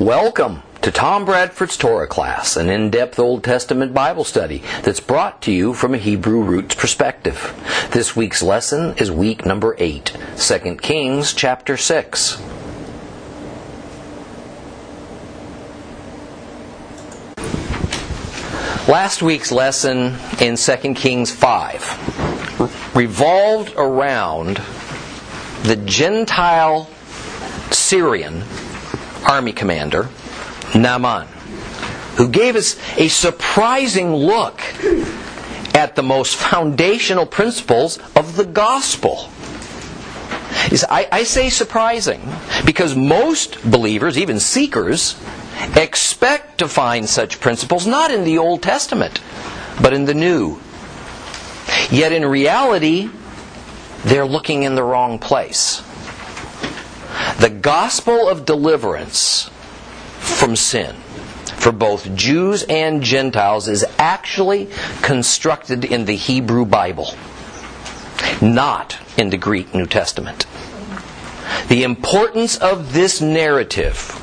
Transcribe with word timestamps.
Welcome 0.00 0.62
to 0.80 0.90
Tom 0.90 1.26
Bradford's 1.26 1.76
Torah 1.76 2.06
class, 2.06 2.56
an 2.56 2.70
in-depth 2.70 3.18
Old 3.18 3.44
Testament 3.44 3.92
Bible 3.92 4.24
study 4.24 4.62
that's 4.82 5.00
brought 5.00 5.42
to 5.42 5.52
you 5.52 5.74
from 5.74 5.92
a 5.92 5.98
Hebrew 5.98 6.42
roots 6.42 6.74
perspective. 6.74 7.52
This 7.92 8.16
week's 8.16 8.42
lesson 8.42 8.96
is 8.96 9.12
week 9.12 9.44
number 9.44 9.76
8, 9.78 10.16
2 10.38 10.76
Kings 10.76 11.34
chapter 11.34 11.76
6. 11.76 12.40
Last 18.88 19.22
week's 19.22 19.52
lesson 19.52 20.16
in 20.40 20.56
2 20.56 20.94
Kings 20.94 21.30
5 21.30 22.96
revolved 22.96 23.74
around 23.76 24.56
the 25.64 25.76
Gentile 25.76 26.88
Syrian 27.70 28.42
army 29.24 29.52
commander, 29.52 30.08
Naaman, 30.74 31.26
who 32.16 32.28
gave 32.28 32.56
us 32.56 32.76
a 32.98 33.08
surprising 33.08 34.14
look 34.14 34.60
at 35.74 35.96
the 35.96 36.02
most 36.02 36.36
foundational 36.36 37.26
principles 37.26 37.98
of 38.14 38.36
the 38.36 38.44
gospel. 38.44 39.28
I, 40.88 41.08
I 41.10 41.24
say 41.24 41.50
surprising 41.50 42.20
because 42.64 42.94
most 42.94 43.62
believers, 43.68 44.18
even 44.18 44.38
seekers, 44.38 45.16
expect 45.76 46.58
to 46.58 46.68
find 46.68 47.08
such 47.08 47.40
principles 47.40 47.86
not 47.86 48.10
in 48.10 48.24
the 48.24 48.38
Old 48.38 48.62
Testament, 48.62 49.20
but 49.80 49.92
in 49.92 50.04
the 50.04 50.14
New. 50.14 50.60
Yet 51.90 52.12
in 52.12 52.24
reality, 52.24 53.10
they're 54.04 54.26
looking 54.26 54.62
in 54.62 54.74
the 54.74 54.82
wrong 54.82 55.18
place. 55.18 55.82
The 57.38 57.50
gospel 57.50 58.28
of 58.28 58.44
deliverance 58.44 59.50
from 60.18 60.56
sin 60.56 60.94
for 61.62 61.72
both 61.72 62.14
Jews 62.16 62.64
and 62.64 63.02
Gentiles 63.02 63.68
is 63.68 63.84
actually 63.98 64.68
constructed 65.02 65.84
in 65.84 66.04
the 66.06 66.16
Hebrew 66.16 66.64
Bible, 66.64 67.14
not 68.40 68.98
in 69.16 69.30
the 69.30 69.36
Greek 69.36 69.72
New 69.74 69.86
Testament. 69.86 70.46
The 71.68 71.84
importance 71.84 72.56
of 72.56 72.92
this 72.92 73.20
narrative 73.20 74.18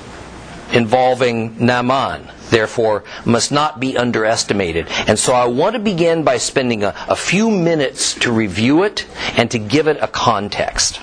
involving 0.74 1.66
Naaman, 1.66 2.30
therefore, 2.50 3.04
must 3.26 3.52
not 3.52 3.80
be 3.80 3.98
underestimated. 3.98 4.88
And 5.08 5.18
so 5.18 5.34
I 5.34 5.46
want 5.46 5.74
to 5.74 5.80
begin 5.80 6.24
by 6.24 6.38
spending 6.38 6.84
a, 6.84 6.94
a 7.08 7.16
few 7.16 7.50
minutes 7.50 8.14
to 8.16 8.32
review 8.32 8.84
it 8.84 9.08
and 9.38 9.50
to 9.52 9.60
give 9.60 9.88
it 9.88 9.98
a 10.02 10.08
context. 10.08 11.00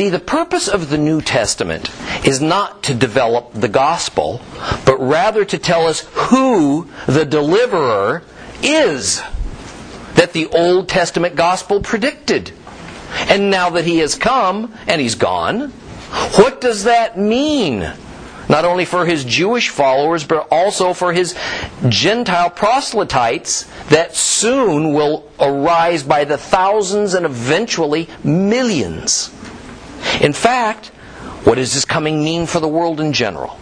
See, 0.00 0.08
the 0.08 0.18
purpose 0.18 0.66
of 0.66 0.88
the 0.88 0.96
New 0.96 1.20
Testament 1.20 1.90
is 2.24 2.40
not 2.40 2.84
to 2.84 2.94
develop 2.94 3.52
the 3.52 3.68
gospel, 3.68 4.40
but 4.86 4.96
rather 4.96 5.44
to 5.44 5.58
tell 5.58 5.86
us 5.86 6.08
who 6.14 6.88
the 7.06 7.26
deliverer 7.26 8.22
is 8.62 9.20
that 10.14 10.32
the 10.32 10.46
Old 10.46 10.88
Testament 10.88 11.36
gospel 11.36 11.82
predicted. 11.82 12.50
And 13.28 13.50
now 13.50 13.68
that 13.68 13.84
he 13.84 13.98
has 13.98 14.14
come 14.14 14.72
and 14.86 15.02
he's 15.02 15.16
gone, 15.16 15.68
what 15.68 16.62
does 16.62 16.84
that 16.84 17.18
mean? 17.18 17.80
Not 18.48 18.64
only 18.64 18.86
for 18.86 19.04
his 19.04 19.22
Jewish 19.22 19.68
followers, 19.68 20.24
but 20.24 20.48
also 20.50 20.94
for 20.94 21.12
his 21.12 21.36
Gentile 21.90 22.48
proselytes 22.48 23.64
that 23.90 24.16
soon 24.16 24.94
will 24.94 25.30
arise 25.38 26.02
by 26.02 26.24
the 26.24 26.38
thousands 26.38 27.12
and 27.12 27.26
eventually 27.26 28.08
millions. 28.24 29.30
In 30.20 30.32
fact, 30.32 30.88
what 31.44 31.56
does 31.56 31.74
this 31.74 31.84
coming 31.84 32.22
mean 32.22 32.46
for 32.46 32.60
the 32.60 32.68
world 32.68 33.00
in 33.00 33.12
general? 33.12 33.58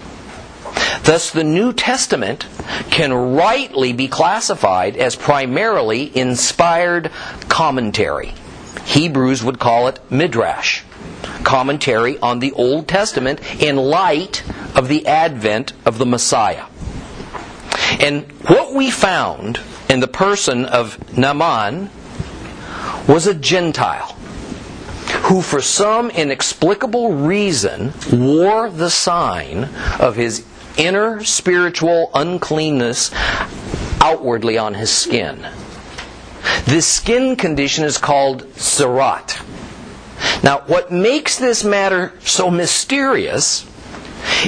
Thus, 1.02 1.30
the 1.30 1.44
New 1.44 1.72
Testament 1.72 2.46
can 2.90 3.12
rightly 3.12 3.92
be 3.92 4.08
classified 4.08 4.96
as 4.96 5.16
primarily 5.16 6.14
inspired 6.16 7.10
commentary. 7.48 8.34
Hebrews 8.84 9.42
would 9.42 9.58
call 9.58 9.88
it 9.88 10.00
midrash, 10.10 10.82
commentary 11.44 12.18
on 12.18 12.40
the 12.40 12.52
Old 12.52 12.88
Testament 12.88 13.40
in 13.62 13.76
light 13.76 14.42
of 14.74 14.88
the 14.88 15.06
advent 15.06 15.72
of 15.84 15.98
the 15.98 16.06
Messiah. 16.06 16.66
And 18.00 18.30
what 18.48 18.74
we 18.74 18.90
found 18.90 19.60
in 19.88 20.00
the 20.00 20.08
person 20.08 20.64
of 20.64 21.16
Naaman 21.16 21.90
was 23.06 23.26
a 23.26 23.34
Gentile 23.34 24.14
who 25.24 25.42
for 25.42 25.60
some 25.60 26.10
inexplicable 26.10 27.12
reason 27.14 27.92
wore 28.12 28.70
the 28.70 28.90
sign 28.90 29.68
of 29.98 30.16
his 30.16 30.44
inner 30.76 31.22
spiritual 31.24 32.10
uncleanness 32.14 33.10
outwardly 34.00 34.56
on 34.56 34.74
his 34.74 34.90
skin. 34.90 35.46
This 36.64 36.86
skin 36.86 37.36
condition 37.36 37.84
is 37.84 37.98
called 37.98 38.44
tzara'at. 38.54 39.44
Now, 40.42 40.62
what 40.66 40.92
makes 40.92 41.36
this 41.38 41.64
matter 41.64 42.12
so 42.20 42.50
mysterious 42.50 43.66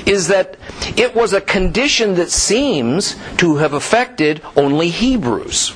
is 0.06 0.28
that 0.28 0.56
it 0.96 1.14
was 1.14 1.32
a 1.32 1.40
condition 1.40 2.14
that 2.14 2.30
seems 2.30 3.16
to 3.38 3.56
have 3.56 3.72
affected 3.72 4.40
only 4.56 4.88
Hebrews. 4.90 5.74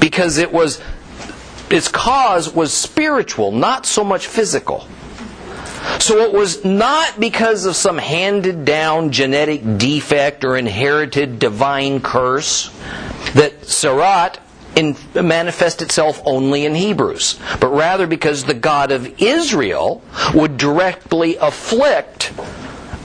Because 0.00 0.38
it 0.38 0.52
was 0.52 0.80
its 1.72 1.88
cause 1.88 2.52
was 2.52 2.72
spiritual, 2.72 3.50
not 3.50 3.86
so 3.86 4.04
much 4.04 4.26
physical. 4.26 4.86
So 5.98 6.18
it 6.18 6.32
was 6.32 6.64
not 6.64 7.18
because 7.18 7.64
of 7.64 7.76
some 7.76 7.98
handed 7.98 8.64
down 8.64 9.10
genetic 9.10 9.78
defect 9.78 10.44
or 10.44 10.56
inherited 10.56 11.38
divine 11.38 12.00
curse 12.00 12.68
that 13.34 13.62
tzara'at 13.62 14.38
in, 14.76 14.96
manifest 15.14 15.82
itself 15.82 16.22
only 16.24 16.64
in 16.64 16.74
Hebrews, 16.74 17.38
but 17.60 17.68
rather 17.68 18.06
because 18.06 18.44
the 18.44 18.54
God 18.54 18.90
of 18.92 19.20
Israel 19.20 20.02
would 20.34 20.56
directly 20.56 21.36
afflict 21.36 22.32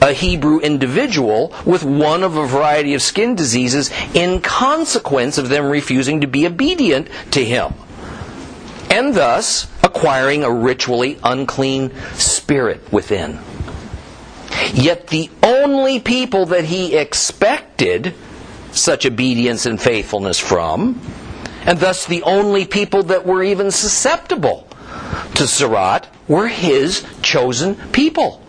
a 0.00 0.12
Hebrew 0.12 0.60
individual 0.60 1.52
with 1.64 1.82
one 1.84 2.22
of 2.22 2.36
a 2.36 2.46
variety 2.46 2.94
of 2.94 3.02
skin 3.02 3.34
diseases 3.34 3.90
in 4.14 4.40
consequence 4.40 5.36
of 5.36 5.48
them 5.48 5.66
refusing 5.66 6.20
to 6.20 6.26
be 6.26 6.46
obedient 6.46 7.08
to 7.32 7.44
him 7.44 7.74
and 8.90 9.14
thus 9.14 9.68
acquiring 9.82 10.44
a 10.44 10.50
ritually 10.50 11.18
unclean 11.22 11.92
spirit 12.14 12.92
within. 12.92 13.38
Yet 14.72 15.08
the 15.08 15.30
only 15.42 16.00
people 16.00 16.46
that 16.46 16.64
he 16.64 16.96
expected 16.96 18.14
such 18.72 19.06
obedience 19.06 19.66
and 19.66 19.80
faithfulness 19.80 20.38
from, 20.38 21.00
and 21.64 21.78
thus 21.78 22.06
the 22.06 22.22
only 22.22 22.64
people 22.64 23.04
that 23.04 23.26
were 23.26 23.42
even 23.42 23.70
susceptible 23.70 24.68
to 25.34 25.44
tzara'at, 25.44 26.06
were 26.26 26.48
his 26.48 27.06
chosen 27.22 27.74
people, 27.92 28.42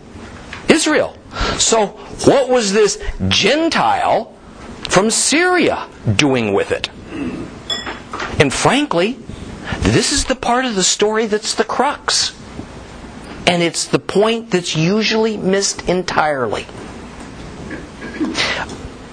Israel. 0.68 1.16
So, 1.58 1.88
what 2.26 2.48
was 2.48 2.72
this 2.72 3.02
Gentile 3.28 4.36
from 4.88 5.10
Syria 5.10 5.88
doing 6.16 6.52
with 6.52 6.72
it? 6.72 6.90
And 8.40 8.52
frankly, 8.52 9.18
this 9.78 10.12
is 10.12 10.24
the 10.24 10.34
part 10.34 10.64
of 10.64 10.74
the 10.74 10.84
story 10.84 11.26
that's 11.26 11.54
the 11.54 11.64
crux. 11.64 12.36
And 13.46 13.62
it's 13.62 13.86
the 13.86 13.98
point 13.98 14.50
that's 14.50 14.76
usually 14.76 15.36
missed 15.36 15.88
entirely. 15.88 16.66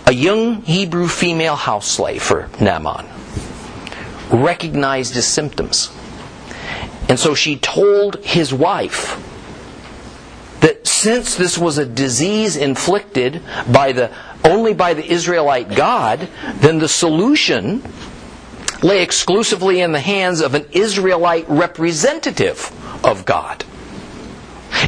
A 0.06 0.13
young 0.13 0.62
Hebrew 0.62 1.07
female 1.07 1.56
house 1.56 1.88
slave 1.88 2.22
for 2.22 2.50
Naaman 2.62 3.06
recognized 4.31 5.16
his 5.16 5.25
symptoms. 5.25 5.91
And 7.09 7.19
so 7.19 7.35
she 7.35 7.57
told 7.57 8.17
his 8.23 8.53
wife 8.53 9.23
that 10.59 10.85
since 10.85 11.35
this 11.35 11.57
was 11.57 11.78
a 11.78 11.85
disease 11.85 12.56
inflicted 12.57 13.41
by 13.72 13.91
the 13.91 14.11
only 14.43 14.73
by 14.73 14.93
the 14.93 15.05
Israelite 15.05 15.76
God, 15.76 16.28
then 16.55 16.79
the 16.79 16.87
solution 16.87 17.82
lay 18.84 19.02
exclusively 19.02 19.82
in 19.82 19.91
the 19.91 20.00
hands 20.00 20.41
of 20.41 20.53
an 20.53 20.66
Israelite 20.72 21.47
representative 21.50 22.72
of 23.03 23.26
God. 23.26 23.66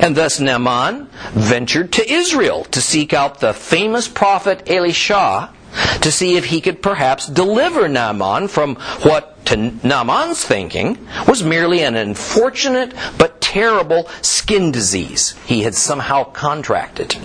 And 0.02 0.16
thus 0.16 0.40
Naaman 0.40 1.10
ventured 1.32 1.92
to 1.94 2.12
Israel 2.12 2.64
to 2.66 2.82
seek 2.82 3.14
out 3.14 3.40
the 3.40 3.54
famous 3.54 4.08
prophet 4.08 4.70
Elisha 4.70 5.54
to 6.02 6.12
see 6.12 6.36
if 6.38 6.46
he 6.46 6.62
could 6.62 6.82
perhaps 6.82 7.28
deliver 7.28 7.88
Naaman 7.88 8.48
from 8.48 8.76
what, 9.04 9.46
to 9.46 9.58
Naaman's 9.86 10.44
thinking, 10.44 10.98
was 11.28 11.44
merely 11.44 11.84
an 11.84 11.96
unfortunate 11.96 12.94
but 13.18 13.42
terrible 13.42 14.08
skin 14.22 14.72
disease 14.72 15.36
he 15.46 15.64
had 15.64 15.76
somehow 15.76 16.24
contracted 16.24 17.16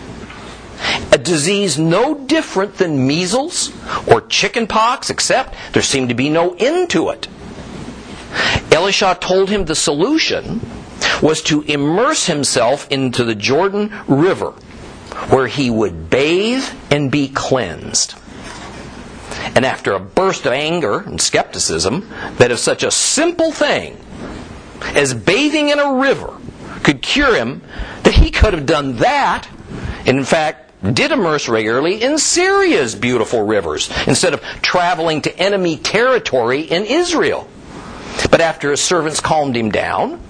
a 1.13 1.19
disease 1.19 1.79
no 1.79 2.15
different 2.27 2.77
than 2.77 3.07
measles 3.07 3.73
or 4.07 4.21
chickenpox, 4.21 5.11
except 5.11 5.55
there 5.73 5.83
seemed 5.83 6.09
to 6.09 6.15
be 6.15 6.29
no 6.29 6.55
end 6.55 6.91
to 6.91 7.11
it. 7.11 7.29
Elisha 8.73 9.17
told 9.21 9.49
him 9.49 9.65
the 9.65 9.75
solution 9.75 10.61
was 11.23 11.43
to 11.43 11.63
immerse 11.63 12.27
himself 12.27 12.91
into 12.91 13.25
the 13.25 13.35
Jordan 13.35 13.93
River 14.09 14.53
where 15.31 15.47
he 15.47 15.71
would 15.71 16.11
bathe 16.11 16.65
and 16.91 17.11
be 17.11 17.29
cleansed. 17.29 18.15
And 19.55 19.65
after 19.65 19.93
a 19.93 20.01
burst 20.01 20.47
of 20.47 20.53
anger 20.53 21.01
and 21.01 21.21
skepticism, 21.21 22.09
that 22.37 22.51
if 22.51 22.59
such 22.59 22.83
a 22.83 22.91
simple 22.91 23.53
thing 23.53 23.97
as 24.95 25.15
bathing 25.15 25.69
in 25.69 25.79
a 25.79 25.95
river 25.95 26.37
could 26.83 27.01
cure 27.01 27.35
him, 27.35 27.63
that 28.03 28.15
he 28.15 28.31
could 28.31 28.53
have 28.53 28.67
done 28.67 28.97
that, 28.97 29.49
and 30.07 30.19
in 30.19 30.25
fact, 30.25 30.64
did 30.93 31.13
immerse 31.13 31.49
regularly 31.49 32.03
in 32.03 32.19
Syria's 32.19 32.95
beautiful 32.95 33.45
rivers 33.45 33.91
instead 34.07 34.35
of 34.35 34.41
traveling 34.61 35.23
to 35.23 35.39
enemy 35.39 35.77
territory 35.77 36.61
in 36.61 36.85
Israel. 36.85 37.49
But 38.31 38.41
after 38.41 38.71
his 38.71 38.81
servants 38.81 39.21
calmed 39.21 39.57
him 39.57 39.71
down, 39.71 40.21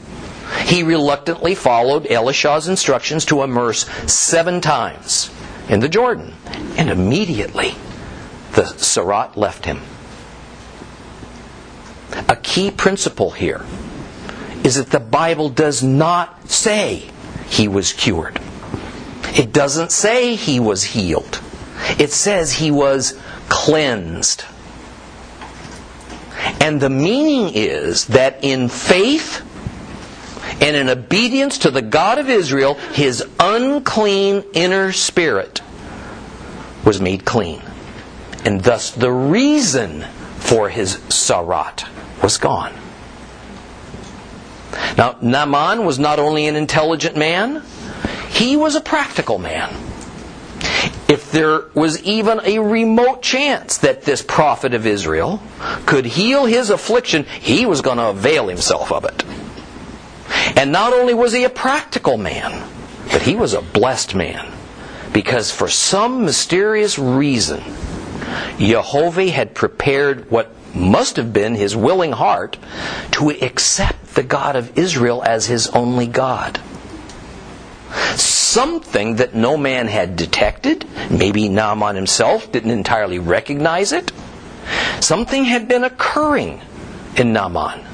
he 0.65 0.83
reluctantly 0.83 1.55
followed 1.55 2.07
Elisha's 2.07 2.69
instructions 2.69 3.25
to 3.27 3.43
immerse 3.43 3.89
seven 4.07 4.61
times 4.61 5.31
in 5.69 5.81
the 5.81 5.89
Jordan. 5.89 6.35
And 6.77 6.91
immediately 6.91 7.75
the 8.53 8.63
Tzara'at 8.63 9.37
left 9.37 9.65
him. 9.65 9.81
A 12.29 12.37
key 12.37 12.71
principle 12.71 13.33
here 13.33 13.65
is 14.63 14.77
that 14.77 14.91
the 14.91 15.01
Bible 15.01 15.49
does 15.49 15.83
not 15.83 16.49
say 16.49 17.11
he 17.49 17.69
was 17.69 17.93
cured. 17.93 18.41
It 19.35 19.53
doesn't 19.53 19.91
say 19.91 20.37
he 20.37 20.61
was 20.61 20.83
healed. 20.85 21.41
It 21.99 22.13
says 22.13 22.53
he 22.53 22.71
was 22.71 23.19
cleansed. 23.49 24.45
And 26.61 26.81
the 26.81 26.91
meaning 26.91 27.53
is 27.55 28.07
that 28.07 28.39
in 28.43 28.69
faith 28.69 29.43
and 30.61 30.77
in 30.77 30.89
obedience 30.89 31.59
to 31.59 31.71
the 31.71 31.83
God 31.83 32.19
of 32.19 32.29
Israel, 32.29 32.75
his 32.75 33.25
unclean 33.41 34.45
inner 34.53 34.93
spirit 34.93 35.61
was 36.85 37.01
made 37.01 37.25
clean. 37.25 37.63
And 38.45 38.63
thus 38.63 38.91
the 38.91 39.11
reason 39.11 40.03
for 40.39 40.69
his 40.69 40.97
tzara'at 41.09 41.89
was 42.23 42.39
gone. 42.39 42.75
Now, 44.97 45.17
Naaman 45.21 45.85
was 45.85 45.99
not 45.99 46.19
only 46.19 46.47
an 46.47 46.57
intelligent 46.57 47.17
man, 47.17 47.63
he 48.29 48.57
was 48.57 48.75
a 48.75 48.81
practical 48.81 49.39
man. 49.39 49.75
If 51.09 51.31
there 51.31 51.65
was 51.75 52.03
even 52.03 52.41
a 52.45 52.59
remote 52.59 53.23
chance 53.23 53.79
that 53.79 54.03
this 54.03 54.23
prophet 54.23 54.75
of 54.75 54.87
Israel 54.87 55.43
could 55.87 56.05
heal 56.05 56.47
his 56.47 56.71
affliction, 56.71 57.25
he 57.25 57.67
was 57.67 57.81
going 57.81 57.99
to 57.99 58.09
avail 58.09 58.49
himself 58.49 58.91
of 58.91 59.05
it. 59.05 59.25
And 60.57 60.73
not 60.73 60.93
only 60.93 61.15
was 61.15 61.33
he 61.33 61.45
a 61.45 61.51
practical 61.51 62.17
man, 62.17 62.69
but 63.11 63.23
he 63.23 63.35
was 63.37 63.55
a 63.55 63.63
blessed 63.63 64.15
man. 64.15 64.53
Because 65.13 65.51
for 65.51 65.69
some 65.69 66.25
mysterious 66.25 66.99
reason, 66.99 67.63
Jehovah 68.59 69.31
had 69.31 69.55
prepared 69.55 70.31
what 70.31 70.51
must 70.75 71.17
have 71.17 71.33
been 71.33 71.55
his 71.55 71.77
willing 71.77 72.13
heart 72.13 72.57
to 73.13 73.31
accept 73.31 74.15
the 74.15 74.25
God 74.25 74.57
of 74.57 74.77
Israel 74.77 75.23
as 75.23 75.47
his 75.47 75.69
only 75.69 76.07
God 76.07 76.61
something 78.17 79.17
that 79.17 79.35
no 79.35 79.57
man 79.57 79.89
had 79.89 80.17
detected. 80.17 80.87
Maybe 81.11 81.49
Naaman 81.49 81.97
himself 81.97 82.51
didn't 82.51 82.71
entirely 82.71 83.19
recognize 83.19 83.93
it. 83.93 84.13
Something 85.01 85.45
had 85.45 85.69
been 85.69 85.85
occurring 85.85 86.61
in 87.17 87.33
Naaman. 87.33 87.85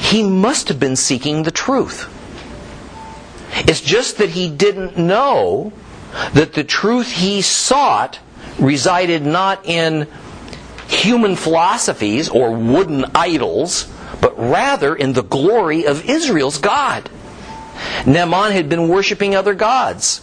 He 0.00 0.22
must 0.22 0.68
have 0.68 0.80
been 0.80 0.96
seeking 0.96 1.42
the 1.42 1.50
truth. 1.50 2.10
It's 3.68 3.80
just 3.80 4.18
that 4.18 4.30
he 4.30 4.48
didn't 4.48 4.98
know 4.98 5.72
that 6.32 6.52
the 6.52 6.64
truth 6.64 7.10
he 7.10 7.42
sought 7.42 8.18
resided 8.58 9.24
not 9.24 9.66
in 9.66 10.08
human 10.88 11.36
philosophies 11.36 12.28
or 12.28 12.52
wooden 12.52 13.04
idols, 13.14 13.90
but 14.20 14.38
rather 14.38 14.94
in 14.94 15.12
the 15.12 15.22
glory 15.22 15.86
of 15.86 16.08
Israel's 16.08 16.58
God. 16.58 17.08
Naaman 18.06 18.52
had 18.52 18.68
been 18.68 18.88
worshiping 18.88 19.34
other 19.34 19.54
gods, 19.54 20.20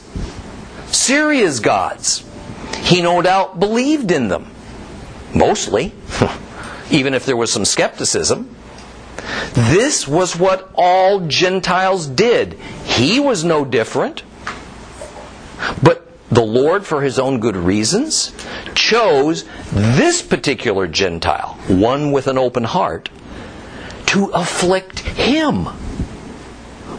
Syria's 0.88 1.60
gods. 1.60 2.24
He 2.84 3.02
no 3.02 3.22
doubt 3.22 3.60
believed 3.60 4.12
in 4.12 4.28
them, 4.28 4.52
mostly, 5.34 5.94
even 6.92 7.14
if 7.14 7.26
there 7.26 7.38
was 7.38 7.52
some 7.52 7.66
skepticism. 7.66 8.56
This 9.54 10.08
was 10.08 10.36
what 10.36 10.72
all 10.76 11.22
Gentiles 11.28 12.08
did. 12.08 12.54
He 12.86 13.20
was 13.20 13.44
no 13.44 13.66
different. 13.66 14.24
But 15.84 16.08
the 16.30 16.42
Lord, 16.42 16.86
for 16.86 17.02
his 17.02 17.20
own 17.20 17.40
good 17.40 17.56
reasons, 17.56 18.32
chose 18.74 19.46
this 19.72 20.22
particular 20.22 20.88
Gentile, 20.88 21.58
one 21.68 22.12
with 22.12 22.28
an 22.28 22.38
open 22.38 22.64
heart, 22.64 23.10
to 24.08 24.26
afflict 24.28 25.00
him 25.00 25.68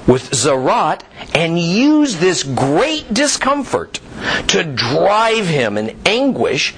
with 0.07 0.31
Tzara'at 0.31 1.03
and 1.35 1.59
use 1.59 2.17
this 2.17 2.43
great 2.43 3.13
discomfort 3.13 4.01
to 4.49 4.65
drive 4.65 5.47
him 5.47 5.79
in 5.79 5.99
anguish 6.05 6.75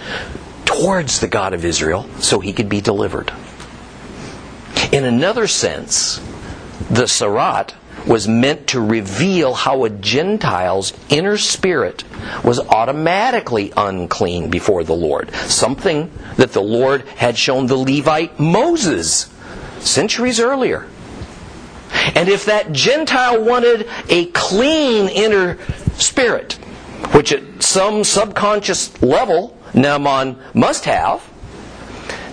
towards 0.65 1.21
the 1.21 1.29
God 1.29 1.55
of 1.55 1.65
Israel 1.65 2.09
so 2.21 2.41
he 2.41 2.53
could 2.53 2.69
be 2.69 2.81
delivered. 2.81 3.33
In 4.93 5.05
another 5.05 5.47
sense, 5.47 6.19
the 6.91 7.05
Tzara'at 7.05 7.75
was 8.07 8.29
meant 8.29 8.67
to 8.69 8.81
reveal 8.81 9.55
how 9.55 9.85
a 9.85 9.91
Gentile's 9.91 10.93
inner 11.09 11.39
spirit 11.39 12.05
was 12.45 12.61
automatically 12.61 13.73
unclean 13.77 14.51
before 14.51 14.85
the 14.85 14.95
Lord. 14.95 15.33
Something 15.35 16.13
that 16.37 16.53
the 16.53 16.63
Lord 16.63 17.03
had 17.09 17.39
shown 17.39 17.67
the 17.67 17.77
Levite 17.77 18.39
Moses 18.39 19.33
centuries 19.81 20.39
earlier. 20.39 20.87
And 22.15 22.29
if 22.29 22.47
that 22.47 22.73
Gentile 22.73 23.43
wanted 23.43 23.89
a 24.09 24.27
clean 24.27 25.09
inner 25.09 25.59
spirit, 25.95 26.55
which 27.13 27.33
at 27.33 27.63
some 27.63 28.05
subconscious 28.05 29.03
level 29.03 29.57
Naaman 29.75 30.39
must 30.53 30.85
have, 30.85 31.23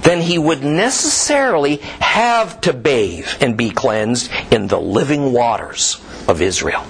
then 0.02 0.22
he 0.22 0.38
would 0.38 0.64
necessarily 0.64 1.78
have 2.00 2.60
to 2.62 2.74
bathe 2.74 3.28
and 3.40 3.56
be 3.56 3.70
cleansed 3.70 4.32
in 4.52 4.68
the 4.68 4.80
living 4.80 5.32
waters 5.32 6.02
of 6.28 6.42
Israel. 6.42 6.86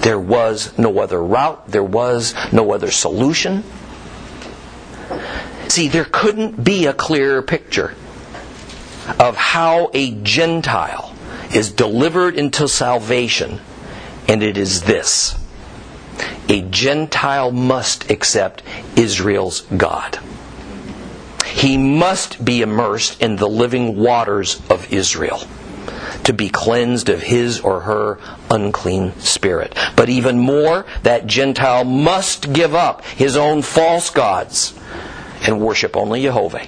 There 0.00 0.18
was 0.18 0.76
no 0.78 0.98
other 1.00 1.22
route, 1.22 1.68
there 1.68 1.84
was 1.84 2.34
no 2.52 2.72
other 2.72 2.90
solution. 2.90 3.64
See, 5.68 5.88
there 5.88 6.04
couldn't 6.04 6.62
be 6.62 6.86
a 6.86 6.92
clearer 6.92 7.42
picture 7.42 7.94
of 9.18 9.36
how 9.36 9.90
a 9.92 10.12
Gentile 10.22 11.09
is 11.54 11.72
delivered 11.72 12.36
into 12.36 12.68
salvation, 12.68 13.60
and 14.28 14.42
it 14.42 14.56
is 14.56 14.82
this 14.82 15.36
a 16.48 16.62
Gentile 16.62 17.52
must 17.52 18.10
accept 18.10 18.62
Israel's 18.96 19.60
God. 19.62 20.18
He 21.46 21.76
must 21.76 22.44
be 22.44 22.62
immersed 22.62 23.22
in 23.22 23.36
the 23.36 23.48
living 23.48 23.96
waters 23.96 24.60
of 24.68 24.92
Israel 24.92 25.42
to 26.24 26.32
be 26.32 26.48
cleansed 26.48 27.08
of 27.08 27.22
his 27.22 27.60
or 27.60 27.80
her 27.80 28.18
unclean 28.50 29.18
spirit. 29.20 29.76
But 29.96 30.08
even 30.08 30.38
more, 30.38 30.84
that 31.02 31.26
Gentile 31.26 31.84
must 31.84 32.52
give 32.52 32.74
up 32.74 33.04
his 33.04 33.36
own 33.36 33.62
false 33.62 34.10
gods 34.10 34.74
and 35.42 35.60
worship 35.60 35.96
only 35.96 36.22
Jehovah. 36.22 36.66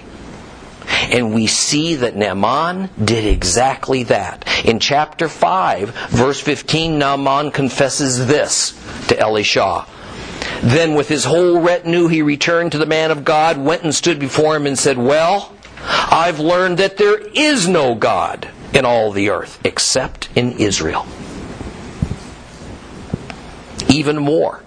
And 1.12 1.34
we 1.34 1.46
see 1.46 1.96
that 1.96 2.16
Naaman 2.16 2.88
did 3.02 3.26
exactly 3.26 4.02
that. 4.04 4.48
In 4.64 4.80
chapter 4.80 5.28
5, 5.28 5.90
verse 6.08 6.40
15, 6.40 6.98
Naaman 6.98 7.50
confesses 7.50 8.26
this 8.26 8.72
to 9.08 9.18
Elisha. 9.20 9.86
Then 10.62 10.94
with 10.94 11.10
his 11.10 11.26
whole 11.26 11.60
retinue 11.60 12.08
he 12.08 12.22
returned 12.22 12.72
to 12.72 12.78
the 12.78 12.86
man 12.86 13.10
of 13.10 13.26
God, 13.26 13.58
went 13.58 13.82
and 13.82 13.94
stood 13.94 14.18
before 14.18 14.56
him 14.56 14.66
and 14.66 14.78
said, 14.78 14.96
Well, 14.96 15.52
I've 15.84 16.38
learned 16.38 16.78
that 16.78 16.96
there 16.96 17.18
is 17.18 17.68
no 17.68 17.94
God 17.94 18.48
in 18.72 18.86
all 18.86 19.12
the 19.12 19.28
earth 19.28 19.60
except 19.64 20.30
in 20.34 20.52
Israel. 20.52 21.06
Even 23.90 24.16
more, 24.16 24.61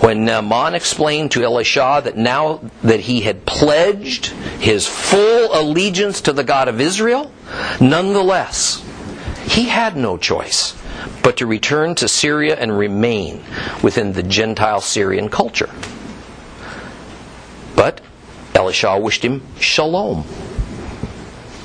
when 0.00 0.24
Naaman 0.24 0.74
explained 0.74 1.32
to 1.32 1.42
Elisha 1.42 2.00
that 2.04 2.16
now 2.16 2.60
that 2.82 3.00
he 3.00 3.20
had 3.20 3.46
pledged 3.46 4.26
his 4.26 4.86
full 4.86 5.50
allegiance 5.52 6.20
to 6.22 6.32
the 6.32 6.44
God 6.44 6.68
of 6.68 6.80
Israel, 6.80 7.30
nonetheless, 7.80 8.84
he 9.44 9.64
had 9.64 9.96
no 9.96 10.16
choice 10.16 10.74
but 11.22 11.36
to 11.38 11.46
return 11.46 11.94
to 11.96 12.08
Syria 12.08 12.56
and 12.56 12.76
remain 12.76 13.42
within 13.82 14.12
the 14.12 14.22
Gentile 14.22 14.80
Syrian 14.80 15.28
culture. 15.28 15.70
But 17.74 18.00
Elisha 18.54 18.98
wished 18.98 19.24
him 19.24 19.42
shalom. 19.58 20.24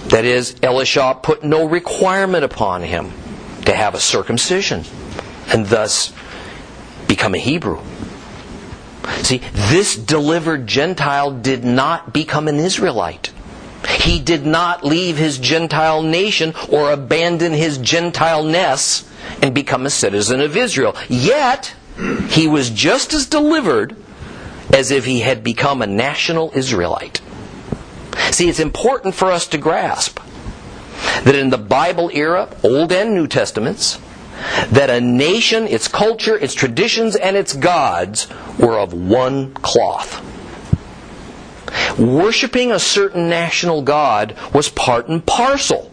That 0.08 0.26
is, 0.26 0.56
Elisha 0.62 1.18
put 1.22 1.44
no 1.44 1.66
requirement 1.66 2.44
upon 2.44 2.84
him 2.84 3.12
to 3.66 3.74
have 3.74 3.96
a 3.96 4.00
circumcision 4.00 4.84
and 5.48 5.66
thus 5.66 6.14
become 7.08 7.34
a 7.36 7.40
Hebrew. 7.40 7.82
See, 9.24 9.42
this 9.54 9.96
delivered 9.96 10.68
Gentile 10.68 11.32
did 11.32 11.64
not 11.64 12.14
become 12.14 12.48
an 12.48 12.58
Israelite. 12.58 13.32
He 13.90 14.20
did 14.20 14.46
not 14.46 14.86
leave 14.86 15.18
his 15.18 15.38
Gentile 15.38 16.02
nation 16.02 16.54
or 16.70 16.92
abandon 16.92 17.54
his 17.54 17.78
Gentile 17.78 18.44
ness 18.44 19.10
and 19.42 19.54
become 19.54 19.86
a 19.86 19.90
citizen 19.90 20.40
of 20.42 20.56
Israel. 20.56 20.96
Yet, 21.10 21.74
he 22.30 22.48
was 22.48 22.70
just 22.70 23.14
as 23.14 23.26
delivered 23.26 23.96
as 24.74 24.90
if 24.90 25.06
he 25.06 25.20
had 25.20 25.44
become 25.44 25.82
a 25.82 25.88
national 25.88 26.52
Israelite. 26.56 27.22
See, 28.32 28.50
it's 28.50 28.60
important 28.60 29.16
for 29.16 29.32
us 29.32 29.48
to 29.48 29.58
grasp 29.58 30.20
that 31.24 31.36
in 31.36 31.50
the 31.50 31.58
Bible 31.58 32.10
era, 32.14 32.50
Old 32.64 32.92
and 32.92 33.14
New 33.14 33.28
Testaments, 33.28 34.00
that 34.70 34.90
a 34.90 35.00
nation, 35.02 35.68
its 35.68 35.88
culture, 35.88 36.38
its 36.38 36.54
traditions, 36.54 37.16
and 37.16 37.36
its 37.36 37.54
gods 37.54 38.28
were 38.60 38.80
of 38.80 38.94
one 38.94 39.54
cloth. 39.56 40.22
Worshipping 41.98 42.72
a 42.72 42.80
certain 42.80 43.30
national 43.30 43.82
god 43.82 44.36
was 44.54 44.70
part 44.70 45.08
and 45.08 45.26
parcel 45.26 45.92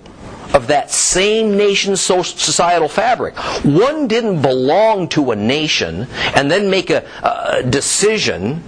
of 0.54 0.66
that 0.66 0.90
same 0.90 1.56
nation's 1.56 2.00
societal 2.00 2.88
fabric. 2.88 3.36
One 3.64 4.08
didn't 4.08 4.42
belong 4.42 5.08
to 5.10 5.30
a 5.30 5.36
nation 5.36 6.06
and 6.34 6.50
then 6.50 6.70
make 6.70 6.90
a, 6.90 7.06
a 7.22 7.62
decision 7.62 8.62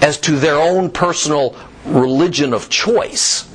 as 0.00 0.18
to 0.20 0.32
their 0.32 0.56
own 0.56 0.90
personal 0.90 1.56
religion 1.84 2.52
of 2.52 2.68
choice, 2.68 3.48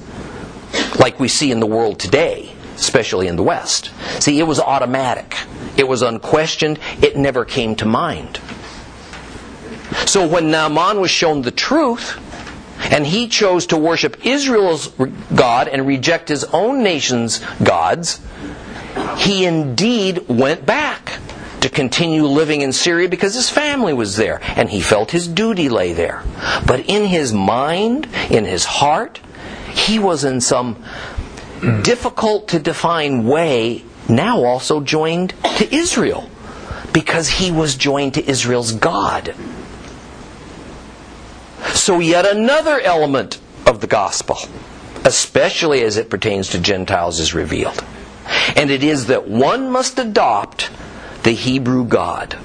like 0.99 1.19
we 1.19 1.27
see 1.27 1.51
in 1.51 1.59
the 1.59 1.65
world 1.65 1.99
today, 1.99 2.51
especially 2.75 3.27
in 3.27 3.35
the 3.35 3.43
West. 3.43 3.91
See, 4.21 4.39
it 4.39 4.43
was 4.43 4.59
automatic, 4.59 5.35
it 5.77 5.87
was 5.87 6.01
unquestioned, 6.01 6.79
it 7.01 7.17
never 7.17 7.45
came 7.45 7.75
to 7.77 7.85
mind. 7.85 8.39
So 10.05 10.27
when 10.27 10.51
Naaman 10.51 10.99
was 10.99 11.11
shown 11.11 11.41
the 11.41 11.51
truth, 11.51 12.19
and 12.91 13.05
he 13.05 13.27
chose 13.27 13.67
to 13.67 13.77
worship 13.77 14.25
Israel's 14.25 14.91
God 15.33 15.67
and 15.67 15.85
reject 15.85 16.29
his 16.29 16.43
own 16.45 16.83
nation's 16.83 17.39
gods, 17.63 18.19
he 19.17 19.45
indeed 19.45 20.27
went 20.27 20.65
back 20.65 21.19
to 21.61 21.69
continue 21.69 22.25
living 22.25 22.61
in 22.61 22.73
Syria 22.73 23.07
because 23.07 23.35
his 23.35 23.49
family 23.49 23.93
was 23.93 24.17
there 24.17 24.39
and 24.41 24.69
he 24.69 24.81
felt 24.81 25.11
his 25.11 25.27
duty 25.27 25.69
lay 25.69 25.93
there. 25.93 26.23
But 26.65 26.89
in 26.89 27.05
his 27.05 27.31
mind, 27.31 28.07
in 28.29 28.45
his 28.45 28.65
heart, 28.65 29.19
he 29.71 29.99
was 29.99 30.23
in 30.23 30.41
some 30.41 30.83
difficult 31.83 32.47
to 32.49 32.59
define 32.59 33.25
way 33.25 33.83
now 34.11 34.43
also 34.43 34.81
joined 34.81 35.33
to 35.57 35.73
Israel 35.73 36.29
because 36.93 37.29
he 37.29 37.51
was 37.51 37.75
joined 37.75 38.15
to 38.15 38.29
Israel's 38.29 38.73
God. 38.73 39.33
So, 41.73 41.99
yet 41.99 42.25
another 42.25 42.79
element 42.79 43.39
of 43.65 43.81
the 43.81 43.87
gospel, 43.87 44.37
especially 45.05 45.81
as 45.83 45.97
it 45.97 46.09
pertains 46.09 46.49
to 46.49 46.59
Gentiles, 46.59 47.19
is 47.19 47.33
revealed. 47.33 47.83
And 48.55 48.69
it 48.69 48.83
is 48.83 49.07
that 49.07 49.27
one 49.27 49.71
must 49.71 49.97
adopt 49.97 50.69
the 51.23 51.31
Hebrew 51.31 51.85
God 51.85 52.37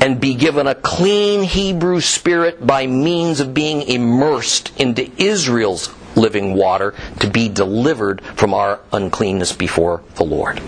and 0.00 0.20
be 0.20 0.34
given 0.34 0.66
a 0.66 0.74
clean 0.74 1.42
Hebrew 1.42 2.00
spirit 2.00 2.66
by 2.66 2.86
means 2.86 3.40
of 3.40 3.52
being 3.52 3.82
immersed 3.82 4.72
into 4.80 5.10
Israel's 5.22 5.88
living 6.16 6.54
water 6.54 6.94
to 7.20 7.28
be 7.28 7.48
delivered 7.48 8.22
from 8.22 8.54
our 8.54 8.80
uncleanness 8.92 9.52
before 9.52 10.02
the 10.16 10.24
Lord. 10.24 10.60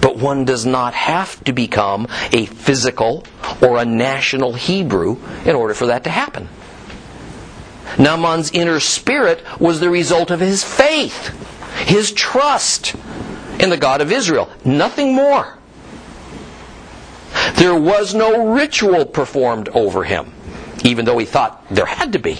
But 0.00 0.16
one 0.16 0.44
does 0.44 0.66
not 0.66 0.94
have 0.94 1.42
to 1.44 1.52
become 1.52 2.06
a 2.32 2.46
physical 2.46 3.24
or 3.62 3.78
a 3.78 3.84
national 3.84 4.52
Hebrew 4.54 5.16
in 5.44 5.56
order 5.56 5.74
for 5.74 5.86
that 5.86 6.04
to 6.04 6.10
happen. 6.10 6.48
Naaman's 7.98 8.50
inner 8.52 8.80
spirit 8.80 9.42
was 9.58 9.80
the 9.80 9.90
result 9.90 10.30
of 10.30 10.40
his 10.40 10.62
faith, 10.62 11.28
his 11.86 12.12
trust 12.12 12.94
in 13.58 13.70
the 13.70 13.76
God 13.76 14.00
of 14.00 14.12
Israel. 14.12 14.50
Nothing 14.64 15.14
more. 15.14 15.56
There 17.54 17.74
was 17.74 18.14
no 18.14 18.52
ritual 18.54 19.04
performed 19.04 19.68
over 19.70 20.04
him, 20.04 20.32
even 20.84 21.04
though 21.04 21.18
he 21.18 21.26
thought 21.26 21.68
there 21.70 21.86
had 21.86 22.12
to 22.12 22.18
be. 22.18 22.38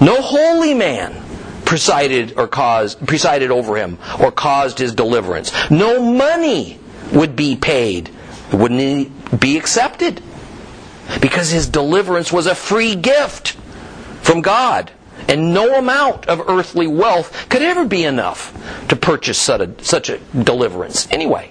No 0.00 0.20
holy 0.20 0.74
man 0.74 1.22
presided 1.64 2.34
or 2.36 2.46
caused 2.46 3.06
presided 3.06 3.50
over 3.50 3.76
him 3.76 3.98
or 4.20 4.30
caused 4.30 4.78
his 4.78 4.94
deliverance. 4.94 5.52
No 5.70 6.00
money 6.00 6.78
would 7.12 7.36
be 7.36 7.56
paid. 7.56 8.10
Wouldn't 8.52 9.40
be 9.40 9.56
accepted? 9.56 10.22
Because 11.20 11.50
his 11.50 11.68
deliverance 11.68 12.32
was 12.32 12.46
a 12.46 12.54
free 12.54 12.94
gift 12.94 13.52
from 14.22 14.40
God. 14.42 14.90
And 15.28 15.54
no 15.54 15.78
amount 15.78 16.26
of 16.26 16.48
earthly 16.48 16.86
wealth 16.86 17.48
could 17.48 17.62
ever 17.62 17.84
be 17.84 18.04
enough 18.04 18.52
to 18.88 18.96
purchase 18.96 19.38
such 19.38 19.60
a, 19.60 19.84
such 19.84 20.10
a 20.10 20.18
deliverance 20.42 21.08
anyway. 21.10 21.50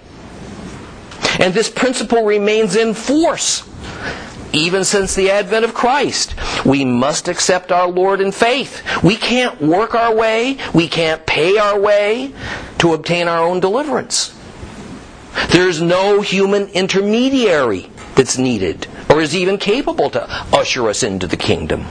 And 1.39 1.53
this 1.53 1.69
principle 1.69 2.23
remains 2.23 2.75
in 2.75 2.93
force 2.93 3.63
even 4.53 4.83
since 4.83 5.15
the 5.15 5.31
advent 5.31 5.65
of 5.65 5.73
Christ. 5.73 6.35
We 6.65 6.85
must 6.85 7.27
accept 7.27 7.71
our 7.71 7.87
Lord 7.87 8.21
in 8.21 8.31
faith. 8.31 8.81
We 9.03 9.15
can't 9.15 9.59
work 9.61 9.95
our 9.95 10.15
way, 10.15 10.57
we 10.73 10.87
can't 10.87 11.25
pay 11.25 11.57
our 11.57 11.79
way 11.79 12.33
to 12.77 12.93
obtain 12.93 13.27
our 13.27 13.45
own 13.45 13.59
deliverance. 13.59 14.39
There's 15.49 15.81
no 15.81 16.21
human 16.21 16.67
intermediary 16.69 17.89
that's 18.15 18.37
needed 18.37 18.87
or 19.09 19.21
is 19.21 19.35
even 19.35 19.57
capable 19.57 20.09
to 20.11 20.27
usher 20.55 20.87
us 20.87 21.03
into 21.03 21.27
the 21.27 21.37
kingdom. 21.37 21.85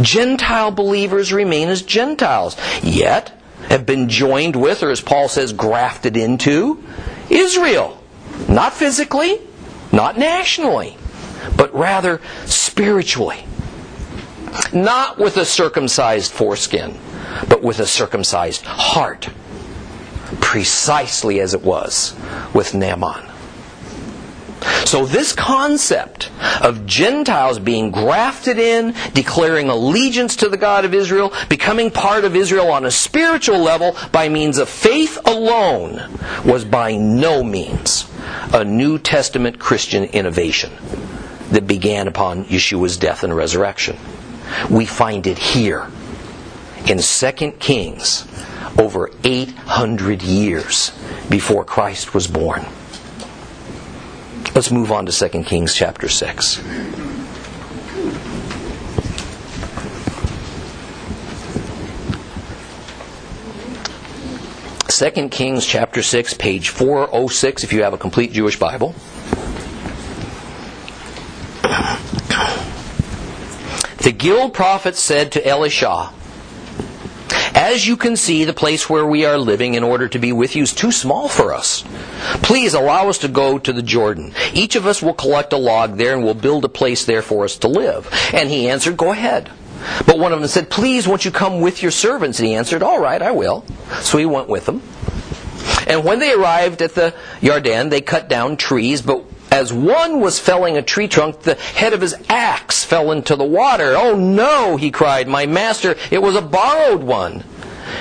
Gentile 0.00 0.70
believers 0.70 1.32
remain 1.32 1.68
as 1.68 1.82
Gentiles, 1.82 2.56
yet 2.82 3.32
have 3.68 3.86
been 3.86 4.08
joined 4.08 4.54
with, 4.54 4.82
or 4.82 4.90
as 4.90 5.00
Paul 5.00 5.28
says, 5.28 5.52
grafted 5.52 6.16
into 6.16 6.82
Israel. 7.30 8.02
Not 8.48 8.74
physically, 8.74 9.40
not 9.96 10.18
nationally, 10.18 10.94
but 11.56 11.74
rather 11.74 12.20
spiritually. 12.44 13.44
Not 14.72 15.18
with 15.18 15.38
a 15.38 15.44
circumcised 15.44 16.32
foreskin, 16.32 16.98
but 17.48 17.62
with 17.62 17.80
a 17.80 17.86
circumcised 17.86 18.64
heart. 18.64 19.28
Precisely 20.40 21.40
as 21.40 21.54
it 21.54 21.62
was 21.62 22.14
with 22.52 22.74
Naaman. 22.74 23.24
So, 24.84 25.04
this 25.04 25.32
concept 25.32 26.30
of 26.60 26.86
Gentiles 26.86 27.58
being 27.58 27.90
grafted 27.90 28.58
in, 28.58 28.94
declaring 29.14 29.68
allegiance 29.68 30.36
to 30.36 30.48
the 30.48 30.56
God 30.56 30.84
of 30.84 30.94
Israel, 30.94 31.32
becoming 31.48 31.90
part 31.90 32.24
of 32.24 32.36
Israel 32.36 32.70
on 32.70 32.84
a 32.84 32.90
spiritual 32.90 33.58
level 33.58 33.96
by 34.12 34.28
means 34.28 34.58
of 34.58 34.68
faith 34.68 35.18
alone, 35.24 36.00
was 36.44 36.64
by 36.64 36.96
no 36.96 37.42
means 37.42 38.05
a 38.52 38.64
New 38.64 38.98
Testament 38.98 39.58
Christian 39.58 40.04
innovation 40.04 40.72
that 41.50 41.66
began 41.66 42.08
upon 42.08 42.44
Yeshua's 42.46 42.96
death 42.96 43.22
and 43.22 43.34
resurrection. 43.34 43.96
We 44.70 44.86
find 44.86 45.26
it 45.26 45.38
here 45.38 45.88
in 46.86 46.98
2 46.98 47.52
Kings 47.58 48.26
over 48.78 49.10
800 49.24 50.22
years 50.22 50.90
before 51.28 51.64
Christ 51.64 52.14
was 52.14 52.26
born. 52.26 52.64
Let's 54.54 54.70
move 54.70 54.92
on 54.92 55.06
to 55.06 55.12
2 55.12 55.44
Kings 55.44 55.74
chapter 55.74 56.08
6. 56.08 56.62
Second 64.96 65.28
Kings 65.28 65.66
chapter 65.66 66.02
6, 66.02 66.32
page 66.38 66.70
406, 66.70 67.64
if 67.64 67.72
you 67.74 67.82
have 67.82 67.92
a 67.92 67.98
complete 67.98 68.32
Jewish 68.32 68.58
Bible. 68.58 68.94
The 73.98 74.14
guild 74.16 74.54
prophet 74.54 74.96
said 74.96 75.32
to 75.32 75.46
Elisha, 75.46 76.14
as 77.54 77.86
you 77.86 77.98
can 77.98 78.16
see, 78.16 78.44
the 78.44 78.54
place 78.54 78.88
where 78.88 79.06
we 79.06 79.26
are 79.26 79.36
living 79.36 79.74
in 79.74 79.84
order 79.84 80.08
to 80.08 80.18
be 80.18 80.32
with 80.32 80.56
you 80.56 80.62
is 80.62 80.72
too 80.72 80.90
small 80.90 81.28
for 81.28 81.52
us. 81.52 81.84
Please 82.42 82.72
allow 82.72 83.10
us 83.10 83.18
to 83.18 83.28
go 83.28 83.58
to 83.58 83.74
the 83.74 83.82
Jordan. 83.82 84.32
Each 84.54 84.76
of 84.76 84.86
us 84.86 85.02
will 85.02 85.12
collect 85.12 85.52
a 85.52 85.58
log 85.58 85.98
there 85.98 86.14
and 86.14 86.24
will 86.24 86.32
build 86.32 86.64
a 86.64 86.70
place 86.70 87.04
there 87.04 87.20
for 87.20 87.44
us 87.44 87.58
to 87.58 87.68
live. 87.68 88.08
And 88.32 88.48
he 88.48 88.70
answered, 88.70 88.96
Go 88.96 89.12
ahead. 89.12 89.50
But 90.06 90.18
one 90.18 90.32
of 90.32 90.40
them 90.40 90.48
said, 90.48 90.70
Please, 90.70 91.06
won't 91.06 91.24
you 91.24 91.30
come 91.30 91.60
with 91.60 91.82
your 91.82 91.90
servants? 91.90 92.38
And 92.38 92.48
he 92.48 92.54
answered, 92.54 92.82
All 92.82 93.00
right, 93.00 93.20
I 93.20 93.30
will. 93.32 93.64
So 94.00 94.18
he 94.18 94.26
went 94.26 94.48
with 94.48 94.66
them. 94.66 94.82
And 95.86 96.04
when 96.04 96.18
they 96.18 96.32
arrived 96.32 96.82
at 96.82 96.94
the 96.94 97.14
Yarden, 97.40 97.90
they 97.90 98.00
cut 98.00 98.28
down 98.28 98.56
trees, 98.56 99.02
but 99.02 99.24
as 99.50 99.72
one 99.72 100.20
was 100.20 100.38
felling 100.38 100.76
a 100.76 100.82
tree 100.82 101.08
trunk, 101.08 101.40
the 101.42 101.54
head 101.54 101.92
of 101.92 102.00
his 102.00 102.14
axe 102.28 102.84
fell 102.84 103.12
into 103.12 103.36
the 103.36 103.44
water. 103.44 103.94
Oh 103.96 104.16
no, 104.16 104.76
he 104.76 104.90
cried, 104.90 105.28
my 105.28 105.46
master, 105.46 105.94
it 106.10 106.20
was 106.20 106.36
a 106.36 106.42
borrowed 106.42 107.02
one. 107.02 107.44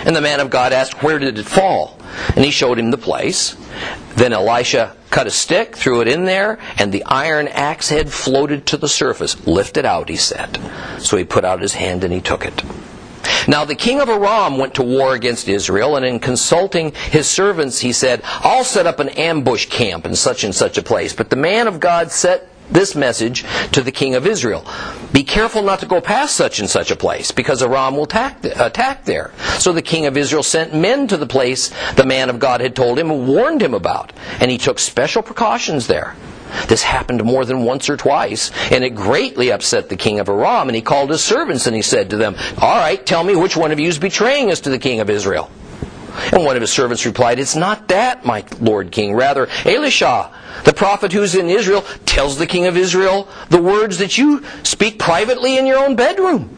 And 0.04 0.16
the 0.16 0.22
man 0.22 0.40
of 0.40 0.50
God 0.50 0.74
asked, 0.74 1.04
Where 1.04 1.20
did 1.20 1.38
it 1.38 1.46
fall? 1.46 1.95
And 2.36 2.46
he 2.46 2.52
showed 2.52 2.80
him 2.80 2.92
the 2.92 2.98
place. 2.98 3.56
Then 4.16 4.34
Elisha 4.34 4.96
cut 5.10 5.28
a 5.28 5.32
stick, 5.32 5.76
threw 5.76 6.02
it 6.02 6.08
in 6.08 6.26
there, 6.26 6.60
and 6.78 6.92
the 6.92 7.04
iron 7.06 7.48
axe 7.48 7.90
head 7.90 8.12
floated 8.12 8.66
to 8.68 8.78
the 8.78 8.88
surface. 8.88 9.46
Lift 9.48 9.78
it 9.78 9.86
out, 9.86 10.10
he 10.10 10.16
said. 10.16 10.60
So 11.00 11.18
he 11.18 11.24
put 11.24 11.46
out 11.46 11.62
his 11.62 11.74
hand 11.74 12.04
and 12.04 12.14
he 12.14 12.22
took 12.22 12.46
it. 12.46 12.64
Now 13.48 13.66
the 13.66 13.76
king 13.76 14.02
of 14.02 14.10
Aram 14.10 14.58
went 14.58 14.76
to 14.76 14.84
war 14.84 15.14
against 15.14 15.48
Israel, 15.48 15.96
and 15.96 16.06
in 16.06 16.20
consulting 16.20 16.94
his 16.94 17.30
servants, 17.30 17.80
he 17.80 17.92
said, 17.92 18.22
I'll 18.24 18.64
set 18.64 18.88
up 18.88 19.00
an 19.00 19.10
ambush 19.10 19.68
camp 19.68 20.06
in 20.06 20.16
such 20.16 20.44
and 20.44 20.54
such 20.54 20.78
a 20.78 20.84
place. 20.84 21.14
But 21.14 21.30
the 21.30 21.36
man 21.36 21.68
of 21.68 21.80
God 21.80 22.12
set 22.12 22.50
this 22.70 22.96
message 22.96 23.46
to 23.72 23.82
the 23.82 23.92
king 23.92 24.16
of 24.16 24.28
Israel. 24.28 24.66
Be 25.12 25.24
careful 25.24 25.64
not 25.64 25.80
to 25.80 25.86
go 25.86 26.02
past 26.02 26.36
such 26.36 26.60
and 26.60 26.70
such 26.70 26.92
a 26.92 26.96
place, 26.96 27.32
because 27.32 27.62
Aram 27.62 27.96
will 27.96 28.04
attack, 28.04 28.44
attack 28.44 29.06
there. 29.06 29.32
So 29.60 29.72
the 29.72 29.82
king 29.82 30.06
of 30.06 30.18
Israel 30.18 30.44
sent 30.44 30.74
men 30.74 31.08
to 31.08 31.18
the 31.18 31.28
place 31.28 31.72
the 31.96 32.06
man 32.06 32.30
of 32.30 32.40
God 32.40 32.62
had 32.62 32.76
told 32.76 33.00
him 33.00 33.12
and 33.12 33.28
warned 33.28 33.62
him 33.62 33.74
about, 33.74 34.14
and 34.40 34.52
he 34.52 34.58
took 34.58 34.80
special 34.80 35.22
precautions 35.22 35.88
there. 35.88 36.16
This 36.68 36.84
happened 36.84 37.24
more 37.24 37.46
than 37.46 37.64
once 37.64 37.90
or 37.90 37.98
twice, 37.98 38.52
and 38.72 38.84
it 38.84 38.92
greatly 38.92 39.52
upset 39.52 39.90
the 39.90 39.98
king 39.98 40.20
of 40.20 40.30
Aram, 40.30 40.70
and 40.70 40.76
he 40.76 40.82
called 40.82 41.10
his 41.10 41.24
servants 41.24 41.68
and 41.68 41.76
he 41.76 41.82
said 41.82 42.10
to 42.10 42.18
them, 42.18 42.36
All 42.60 42.78
right, 42.78 43.04
tell 43.06 43.24
me 43.24 43.36
which 43.36 43.58
one 43.58 43.72
of 43.72 43.80
you 43.80 43.88
is 43.88 44.00
betraying 44.00 44.52
us 44.52 44.62
to 44.62 44.70
the 44.70 44.80
king 44.80 45.00
of 45.00 45.10
Israel. 45.10 45.50
And 46.32 46.44
one 46.44 46.56
of 46.56 46.62
his 46.62 46.72
servants 46.72 47.06
replied, 47.06 47.40
It's 47.40 47.56
not 47.56 47.88
that, 47.90 48.26
my 48.26 48.46
lord 48.60 48.92
king. 48.92 49.14
Rather, 49.14 49.48
Elisha, 49.66 50.32
the 50.64 50.74
prophet 50.74 51.12
who's 51.12 51.36
in 51.36 51.50
Israel, 51.50 51.82
tells 52.06 52.38
the 52.38 52.48
king 52.48 52.66
of 52.66 52.78
Israel 52.78 53.28
the 53.50 53.62
words 53.62 53.98
that 54.00 54.18
you 54.18 54.44
speak 54.64 55.00
privately 55.00 55.58
in 55.58 55.66
your 55.66 55.78
own 55.78 55.96
bedroom. 55.96 56.56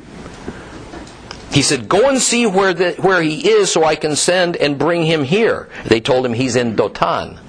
He 1.52 1.62
said, 1.62 1.90
Go 1.90 2.10
and 2.10 2.22
see 2.22 2.46
where, 2.46 2.74
the, 2.74 2.92
where 2.94 3.22
he 3.22 3.50
is 3.50 3.72
so 3.72 3.84
I 3.84 3.96
can 3.96 4.16
send 4.16 4.58
and 4.58 4.78
bring 4.78 5.06
him 5.06 5.24
here. 5.24 5.70
They 5.86 6.00
told 6.00 6.26
him 6.26 6.34
he's 6.34 6.56
in 6.56 6.76
Dotan. 6.76 7.40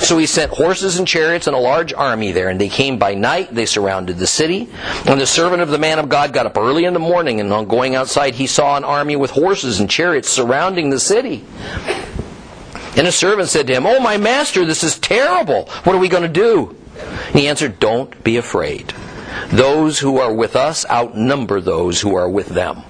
So 0.00 0.18
he 0.18 0.26
sent 0.26 0.50
horses 0.50 0.98
and 0.98 1.06
chariots 1.06 1.46
and 1.46 1.54
a 1.54 1.58
large 1.58 1.92
army 1.92 2.32
there, 2.32 2.48
and 2.48 2.60
they 2.60 2.68
came 2.68 2.98
by 2.98 3.14
night. 3.14 3.54
They 3.54 3.66
surrounded 3.66 4.18
the 4.18 4.26
city. 4.26 4.68
And 5.06 5.20
the 5.20 5.26
servant 5.26 5.62
of 5.62 5.68
the 5.68 5.78
man 5.78 5.98
of 5.98 6.08
God 6.08 6.32
got 6.32 6.46
up 6.46 6.56
early 6.56 6.84
in 6.84 6.92
the 6.92 6.98
morning, 6.98 7.40
and 7.40 7.52
on 7.52 7.66
going 7.66 7.94
outside, 7.94 8.34
he 8.34 8.46
saw 8.46 8.76
an 8.76 8.84
army 8.84 9.16
with 9.16 9.30
horses 9.30 9.80
and 9.80 9.88
chariots 9.88 10.28
surrounding 10.28 10.90
the 10.90 10.98
city. 10.98 11.44
And 12.96 13.06
his 13.06 13.14
servant 13.14 13.48
said 13.48 13.66
to 13.68 13.74
him, 13.74 13.86
Oh, 13.86 14.00
my 14.00 14.16
master, 14.16 14.64
this 14.64 14.82
is 14.82 14.98
terrible. 14.98 15.66
What 15.84 15.94
are 15.94 16.00
we 16.00 16.08
going 16.08 16.24
to 16.24 16.28
do? 16.28 16.76
And 17.28 17.38
he 17.38 17.48
answered, 17.48 17.78
Don't 17.78 18.22
be 18.24 18.36
afraid. 18.36 18.92
Those 19.50 19.98
who 19.98 20.18
are 20.18 20.32
with 20.32 20.56
us 20.56 20.88
outnumber 20.90 21.60
those 21.60 22.00
who 22.00 22.14
are 22.16 22.28
with 22.28 22.48
them. 22.48 22.82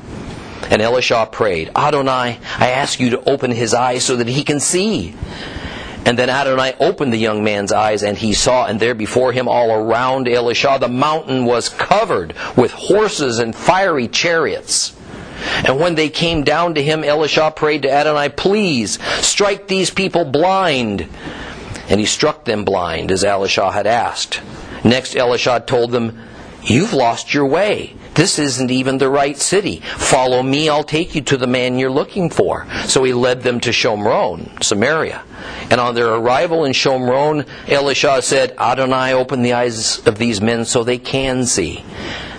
And 0.70 0.80
Elisha 0.80 1.28
prayed, 1.30 1.70
Adonai, 1.76 2.38
I 2.58 2.70
ask 2.70 2.98
you 2.98 3.10
to 3.10 3.30
open 3.30 3.50
his 3.50 3.74
eyes 3.74 4.04
so 4.04 4.16
that 4.16 4.28
he 4.28 4.42
can 4.42 4.58
see. 4.58 5.14
And 6.04 6.18
then 6.18 6.28
Adonai 6.28 6.74
opened 6.80 7.12
the 7.12 7.18
young 7.18 7.44
man's 7.44 7.72
eyes, 7.72 8.02
and 8.02 8.18
he 8.18 8.34
saw, 8.34 8.66
and 8.66 8.80
there 8.80 8.94
before 8.94 9.32
him, 9.32 9.48
all 9.48 9.70
around 9.70 10.28
Elisha, 10.28 10.78
the 10.80 10.88
mountain 10.88 11.44
was 11.44 11.68
covered 11.68 12.34
with 12.56 12.72
horses 12.72 13.38
and 13.38 13.54
fiery 13.54 14.08
chariots. 14.08 14.94
And 15.64 15.78
when 15.78 15.94
they 15.94 16.08
came 16.08 16.42
down 16.42 16.74
to 16.74 16.82
him, 16.82 17.04
Elisha 17.04 17.52
prayed 17.54 17.82
to 17.82 17.92
Adonai, 17.92 18.30
Please 18.30 18.98
strike 19.24 19.68
these 19.68 19.90
people 19.90 20.24
blind. 20.24 21.08
And 21.88 22.00
he 22.00 22.06
struck 22.06 22.44
them 22.44 22.64
blind, 22.64 23.10
as 23.10 23.24
Elisha 23.24 23.70
had 23.70 23.86
asked. 23.86 24.40
Next, 24.84 25.16
Elisha 25.16 25.62
told 25.64 25.92
them, 25.92 26.18
You've 26.62 26.92
lost 26.92 27.34
your 27.34 27.46
way. 27.46 27.94
This 28.14 28.38
isn't 28.38 28.70
even 28.70 28.98
the 28.98 29.08
right 29.08 29.36
city. 29.36 29.80
Follow 29.80 30.42
me, 30.42 30.68
I'll 30.68 30.84
take 30.84 31.14
you 31.14 31.22
to 31.22 31.36
the 31.36 31.46
man 31.46 31.78
you're 31.78 31.90
looking 31.90 32.28
for. 32.28 32.66
So 32.84 33.04
he 33.04 33.14
led 33.14 33.42
them 33.42 33.58
to 33.60 33.70
Shomron, 33.70 34.62
Samaria. 34.62 35.22
And 35.70 35.80
on 35.80 35.94
their 35.94 36.12
arrival 36.12 36.64
in 36.64 36.72
Shomron, 36.72 37.46
Elisha 37.68 38.20
said, 38.20 38.54
Adonai, 38.58 39.14
open 39.14 39.42
the 39.42 39.54
eyes 39.54 40.06
of 40.06 40.18
these 40.18 40.40
men 40.40 40.64
so 40.64 40.84
they 40.84 40.98
can 40.98 41.46
see. 41.46 41.84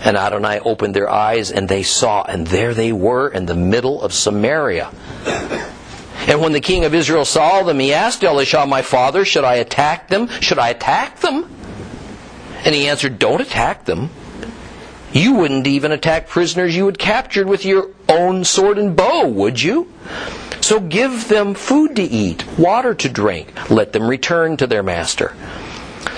And 0.04 0.16
Adonai 0.16 0.60
opened 0.60 0.96
their 0.96 1.10
eyes, 1.10 1.50
and 1.50 1.68
they 1.68 1.82
saw, 1.82 2.24
and 2.24 2.46
there 2.46 2.74
they 2.74 2.92
were 2.92 3.30
in 3.30 3.46
the 3.46 3.56
middle 3.56 4.02
of 4.02 4.14
Samaria. 4.14 4.92
And 6.28 6.40
when 6.40 6.54
the 6.54 6.62
king 6.62 6.86
of 6.86 6.94
Israel 6.94 7.26
saw 7.26 7.64
them, 7.64 7.80
he 7.80 7.94
asked 7.94 8.24
Elisha, 8.24 8.66
My 8.66 8.82
father, 8.82 9.26
should 9.26 9.44
I 9.44 9.56
attack 9.56 10.08
them? 10.08 10.28
Should 10.40 10.60
I 10.60 10.70
attack 10.70 11.20
them? 11.20 11.50
And 12.64 12.74
he 12.74 12.88
answered, 12.88 13.20
Don't 13.20 13.42
attack 13.42 13.86
them. 13.86 14.10
You 15.14 15.36
wouldn't 15.36 15.68
even 15.68 15.92
attack 15.92 16.28
prisoners 16.28 16.76
you 16.76 16.88
had 16.88 16.98
captured 16.98 17.48
with 17.48 17.66
your 17.66 17.92
own 18.10 18.44
sword 18.44 18.80
and 18.80 18.96
bow, 18.96 19.28
would 19.28 19.62
you? 19.62 19.92
So 20.60 20.80
give 20.80 21.28
them 21.28 21.54
food 21.54 21.96
to 21.98 22.04
eat, 22.04 22.46
water 22.58 22.96
to 22.96 23.10
drink. 23.10 23.70
Let 23.70 23.94
them 23.94 24.08
return 24.08 24.58
to 24.58 24.66
their 24.66 24.82
master. 24.82 25.36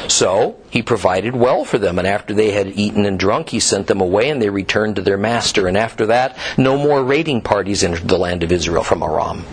So 0.08 0.55
he 0.69 0.81
provided 0.81 1.36
well 1.36 1.65
for 1.65 1.77
them, 1.77 1.97
and 1.99 2.08
after 2.08 2.34
they 2.34 2.51
had 2.51 2.67
eaten 2.67 3.05
and 3.05 3.19
drunk, 3.19 3.49
he 3.49 3.60
sent 3.60 3.88
them 3.88 3.99
away, 3.99 4.29
and 4.29 4.41
they 4.41 4.49
returned 4.49 4.95
to 4.95 5.01
their 5.01 5.17
master. 5.17 5.67
And 5.67 5.77
after 5.77 6.05
that, 6.05 6.38
no 6.58 6.77
more 6.77 7.03
raiding 7.03 7.41
parties 7.41 7.84
entered 7.84 8.08
the 8.08 8.17
land 8.17 8.43
of 8.43 8.51
Israel 8.51 8.84
from 8.84 9.03
Aram. 9.03 9.43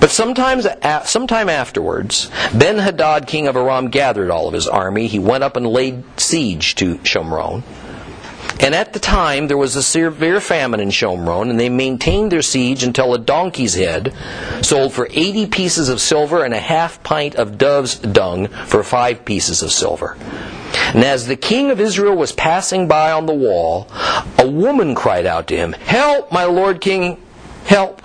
But 0.00 0.10
sometimes, 0.10 0.66
sometime 1.04 1.48
afterwards, 1.48 2.30
Ben 2.52 2.78
Hadad, 2.78 3.26
king 3.26 3.46
of 3.46 3.56
Aram, 3.56 3.88
gathered 3.88 4.30
all 4.30 4.48
of 4.48 4.54
his 4.54 4.66
army. 4.66 5.06
He 5.06 5.18
went 5.18 5.44
up 5.44 5.56
and 5.56 5.66
laid 5.66 6.02
siege 6.18 6.74
to 6.76 6.96
Shomron. 6.98 7.62
And 8.60 8.74
at 8.74 8.92
the 8.92 8.98
time, 8.98 9.48
there 9.48 9.56
was 9.56 9.74
a 9.74 9.82
severe 9.82 10.38
famine 10.38 10.80
in 10.80 10.90
Shomron, 10.90 11.48
and 11.48 11.58
they 11.58 11.70
maintained 11.70 12.30
their 12.30 12.42
siege 12.42 12.82
until 12.82 13.14
a 13.14 13.18
donkey's 13.18 13.74
head 13.74 14.14
sold 14.60 14.92
for 14.92 15.08
80 15.10 15.46
pieces 15.46 15.88
of 15.88 16.00
silver 16.00 16.44
and 16.44 16.52
a 16.52 16.60
half 16.60 17.02
pint 17.02 17.36
of 17.36 17.56
dove's 17.56 17.98
dung 17.98 18.48
for 18.66 18.82
five 18.82 19.24
pieces 19.24 19.62
of 19.62 19.72
silver. 19.72 20.16
And 20.94 21.04
as 21.04 21.26
the 21.26 21.36
king 21.36 21.70
of 21.70 21.80
Israel 21.80 22.16
was 22.16 22.32
passing 22.32 22.86
by 22.86 23.12
on 23.12 23.26
the 23.26 23.32
wall, 23.32 23.88
a 24.38 24.48
woman 24.48 24.94
cried 24.94 25.24
out 25.24 25.46
to 25.48 25.56
him, 25.56 25.72
Help, 25.72 26.30
my 26.30 26.44
lord 26.44 26.80
king, 26.80 27.20
help. 27.64 28.02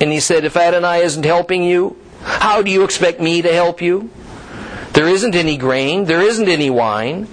And 0.00 0.12
he 0.12 0.20
said, 0.20 0.44
If 0.44 0.56
Adonai 0.56 1.02
isn't 1.02 1.24
helping 1.24 1.64
you, 1.64 1.96
how 2.22 2.62
do 2.62 2.70
you 2.70 2.84
expect 2.84 3.20
me 3.20 3.42
to 3.42 3.52
help 3.52 3.82
you? 3.82 4.10
There 4.92 5.08
isn't 5.08 5.34
any 5.34 5.56
grain, 5.56 6.04
there 6.04 6.20
isn't 6.20 6.48
any 6.48 6.70
wine. 6.70 7.26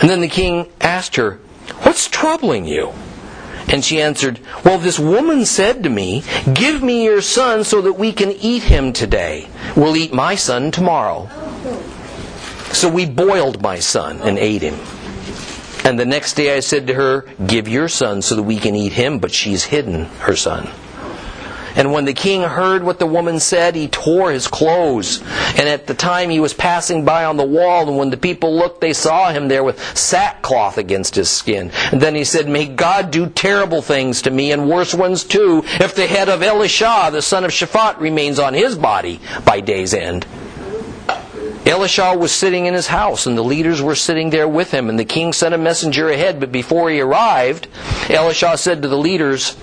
And 0.00 0.08
then 0.08 0.20
the 0.20 0.28
king 0.28 0.70
asked 0.80 1.16
her, 1.16 1.40
What's 1.82 2.08
troubling 2.08 2.64
you? 2.64 2.92
And 3.68 3.84
she 3.84 4.00
answered, 4.00 4.40
Well, 4.64 4.78
this 4.78 4.98
woman 4.98 5.44
said 5.44 5.82
to 5.82 5.90
me, 5.90 6.22
Give 6.52 6.82
me 6.82 7.04
your 7.04 7.20
son 7.20 7.64
so 7.64 7.82
that 7.82 7.94
we 7.94 8.12
can 8.12 8.32
eat 8.32 8.62
him 8.62 8.92
today. 8.92 9.48
We'll 9.76 9.96
eat 9.96 10.12
my 10.12 10.36
son 10.36 10.70
tomorrow. 10.70 11.28
So 12.72 12.88
we 12.88 13.06
boiled 13.06 13.62
my 13.62 13.78
son 13.78 14.20
and 14.22 14.38
ate 14.38 14.62
him. 14.62 14.78
And 15.84 15.98
the 15.98 16.06
next 16.06 16.34
day 16.34 16.56
I 16.56 16.60
said 16.60 16.86
to 16.88 16.94
her, 16.94 17.22
Give 17.46 17.68
your 17.68 17.88
son 17.88 18.22
so 18.22 18.36
that 18.36 18.42
we 18.42 18.58
can 18.58 18.74
eat 18.74 18.92
him, 18.92 19.18
but 19.18 19.32
she's 19.32 19.64
hidden 19.64 20.04
her 20.20 20.36
son. 20.36 20.68
And 21.76 21.92
when 21.92 22.04
the 22.04 22.12
king 22.12 22.42
heard 22.42 22.82
what 22.82 22.98
the 22.98 23.06
woman 23.06 23.40
said, 23.40 23.74
he 23.74 23.88
tore 23.88 24.30
his 24.30 24.48
clothes. 24.48 25.22
And 25.56 25.68
at 25.68 25.86
the 25.86 25.94
time 25.94 26.30
he 26.30 26.40
was 26.40 26.54
passing 26.54 27.04
by 27.04 27.24
on 27.24 27.36
the 27.36 27.44
wall, 27.44 27.88
and 27.88 27.96
when 27.96 28.10
the 28.10 28.16
people 28.16 28.56
looked, 28.56 28.80
they 28.80 28.92
saw 28.92 29.30
him 29.30 29.48
there 29.48 29.64
with 29.64 29.80
sackcloth 29.96 30.78
against 30.78 31.14
his 31.14 31.30
skin. 31.30 31.70
And 31.92 32.00
then 32.00 32.14
he 32.14 32.24
said, 32.24 32.48
May 32.48 32.66
God 32.66 33.10
do 33.10 33.28
terrible 33.28 33.82
things 33.82 34.22
to 34.22 34.30
me, 34.30 34.52
and 34.52 34.68
worse 34.68 34.94
ones 34.94 35.24
too, 35.24 35.62
if 35.64 35.94
the 35.94 36.06
head 36.06 36.28
of 36.28 36.42
Elisha, 36.42 37.10
the 37.12 37.22
son 37.22 37.44
of 37.44 37.50
Shaphat, 37.50 38.00
remains 38.00 38.38
on 38.38 38.54
his 38.54 38.76
body 38.76 39.20
by 39.44 39.60
day's 39.60 39.94
end. 39.94 40.26
Elisha 41.68 42.16
was 42.16 42.32
sitting 42.32 42.64
in 42.64 42.72
his 42.72 42.86
house, 42.86 43.26
and 43.26 43.36
the 43.36 43.42
leaders 43.42 43.82
were 43.82 43.94
sitting 43.94 44.30
there 44.30 44.48
with 44.48 44.70
him. 44.70 44.88
And 44.88 44.98
the 44.98 45.04
king 45.04 45.34
sent 45.34 45.54
a 45.54 45.58
messenger 45.58 46.08
ahead, 46.08 46.40
but 46.40 46.50
before 46.50 46.88
he 46.88 47.00
arrived, 47.00 47.68
Elisha 48.08 48.56
said 48.56 48.80
to 48.82 48.88
the 48.88 48.96
leaders, 48.96 49.54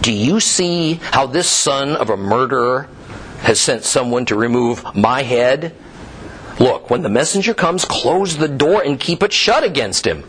do 0.00 0.12
you 0.12 0.40
see 0.40 0.94
how 0.94 1.26
this 1.26 1.48
son 1.48 1.96
of 1.96 2.10
a 2.10 2.16
murderer 2.16 2.88
has 3.40 3.60
sent 3.60 3.84
someone 3.84 4.24
to 4.26 4.36
remove 4.36 4.84
my 4.94 5.22
head? 5.22 5.74
Look, 6.58 6.90
when 6.90 7.02
the 7.02 7.08
messenger 7.08 7.54
comes, 7.54 7.84
close 7.84 8.36
the 8.36 8.48
door 8.48 8.82
and 8.82 8.98
keep 8.98 9.22
it 9.22 9.32
shut 9.32 9.62
against 9.62 10.06
him. 10.06 10.24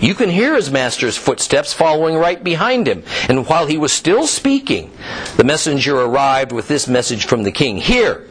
You 0.00 0.14
can 0.14 0.28
hear 0.28 0.54
his 0.54 0.70
master's 0.70 1.16
footsteps 1.16 1.72
following 1.72 2.16
right 2.16 2.42
behind 2.42 2.86
him. 2.86 3.02
And 3.28 3.46
while 3.48 3.66
he 3.66 3.78
was 3.78 3.92
still 3.92 4.26
speaking, 4.26 4.92
the 5.36 5.44
messenger 5.44 5.96
arrived 5.96 6.52
with 6.52 6.68
this 6.68 6.86
message 6.86 7.26
from 7.26 7.42
the 7.42 7.52
king 7.52 7.78
Here, 7.78 8.28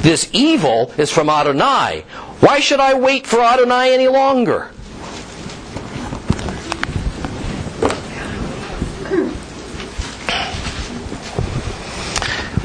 this 0.00 0.30
evil 0.32 0.92
is 0.96 1.10
from 1.10 1.28
Adonai. 1.28 2.04
Why 2.40 2.60
should 2.60 2.80
I 2.80 2.94
wait 2.94 3.26
for 3.26 3.40
Adonai 3.40 3.94
any 3.94 4.08
longer? 4.08 4.70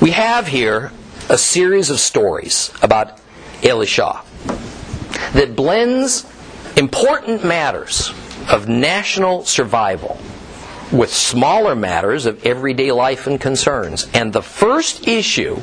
We 0.02 0.10
have 0.12 0.48
here 0.48 0.92
a 1.30 1.38
series 1.38 1.92
of 1.92 2.00
stories 2.00 2.72
about 2.82 3.20
Elisha 3.62 4.24
that 5.34 5.56
blends 5.56 6.26
important 6.76 7.46
matters 7.46 8.12
of 8.50 8.68
national 8.68 9.46
survival 9.46 10.20
with 10.92 11.14
smaller 11.14 11.76
matters 11.76 12.26
of 12.26 12.44
everyday 12.48 12.92
life 12.92 13.28
and 13.28 13.40
concerns. 13.40 14.10
And 14.16 14.34
the 14.34 14.42
first 14.42 15.08
issue 15.08 15.62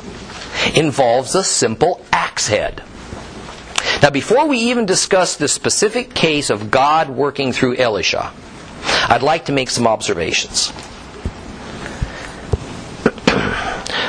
involves 0.73 1.35
a 1.35 1.43
simple 1.43 2.07
axe 2.13 2.47
head. 2.47 2.85
Now, 4.03 4.11
before 4.11 4.47
we 4.47 4.59
even 4.59 4.87
discuss 4.87 5.35
the 5.35 5.49
specific 5.49 6.15
case 6.15 6.49
of 6.49 6.71
God 6.71 7.09
working 7.11 7.53
through 7.53 7.75
Elisha, 7.75 8.33
I'd 9.09 9.23
like 9.23 9.47
to 9.47 9.53
make 9.53 9.69
some 9.69 9.89
observations. 9.89 10.73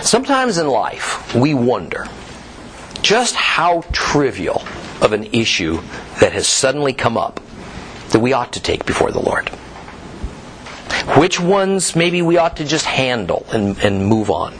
Sometimes 0.01 0.57
in 0.57 0.67
life, 0.67 1.35
we 1.35 1.53
wonder 1.53 2.07
just 3.01 3.35
how 3.35 3.81
trivial 3.91 4.63
of 5.01 5.13
an 5.13 5.25
issue 5.33 5.81
that 6.19 6.33
has 6.33 6.47
suddenly 6.47 6.93
come 6.93 7.17
up 7.17 7.39
that 8.09 8.19
we 8.19 8.33
ought 8.33 8.53
to 8.53 8.62
take 8.62 8.85
before 8.85 9.12
the 9.12 9.21
Lord. 9.21 9.49
Which 11.17 11.39
ones 11.39 11.95
maybe 11.95 12.21
we 12.21 12.38
ought 12.38 12.57
to 12.57 12.65
just 12.65 12.85
handle 12.85 13.45
and, 13.51 13.77
and 13.79 14.05
move 14.05 14.29
on. 14.29 14.53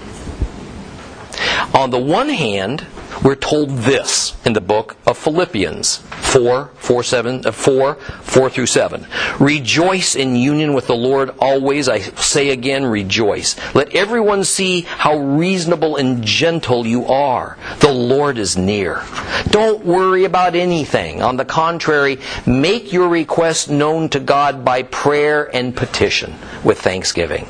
On 1.74 1.90
the 1.90 2.00
one 2.00 2.30
hand, 2.30 2.86
we're 3.24 3.36
told 3.36 3.70
this 3.70 4.34
in 4.46 4.54
the 4.54 4.62
book 4.62 4.96
of 5.06 5.18
Philippians 5.18 5.98
4, 5.98 6.72
4, 6.76 7.04
7, 7.04 7.46
uh, 7.46 7.52
4, 7.52 7.96
4 7.96 8.50
through 8.50 8.66
7. 8.66 9.06
Rejoice 9.40 10.16
in 10.16 10.36
union 10.36 10.74
with 10.74 10.88
the 10.88 10.96
Lord 10.96 11.32
always. 11.40 11.90
I 11.90 12.00
say 12.00 12.50
again, 12.50 12.86
rejoice. 12.86 13.56
Let 13.76 13.96
everyone 13.96 14.44
see 14.44 14.82
how 14.82 15.18
reasonable 15.18 15.98
and 15.98 16.24
gentle 16.24 16.86
you 16.86 17.06
are. 17.08 17.58
The 17.80 17.92
Lord 17.92 18.38
is 18.38 18.56
near. 18.56 19.04
Don't 19.50 19.84
worry 19.84 20.24
about 20.24 20.56
anything. 20.56 21.22
On 21.22 21.36
the 21.36 21.46
contrary, 21.46 22.20
make 22.46 22.94
your 22.94 23.10
requests 23.10 23.68
known 23.68 24.10
to 24.10 24.20
God 24.20 24.64
by 24.64 24.84
prayer 24.84 25.54
and 25.54 25.76
petition 25.76 26.36
with 26.64 26.80
thanksgiving. 26.80 27.48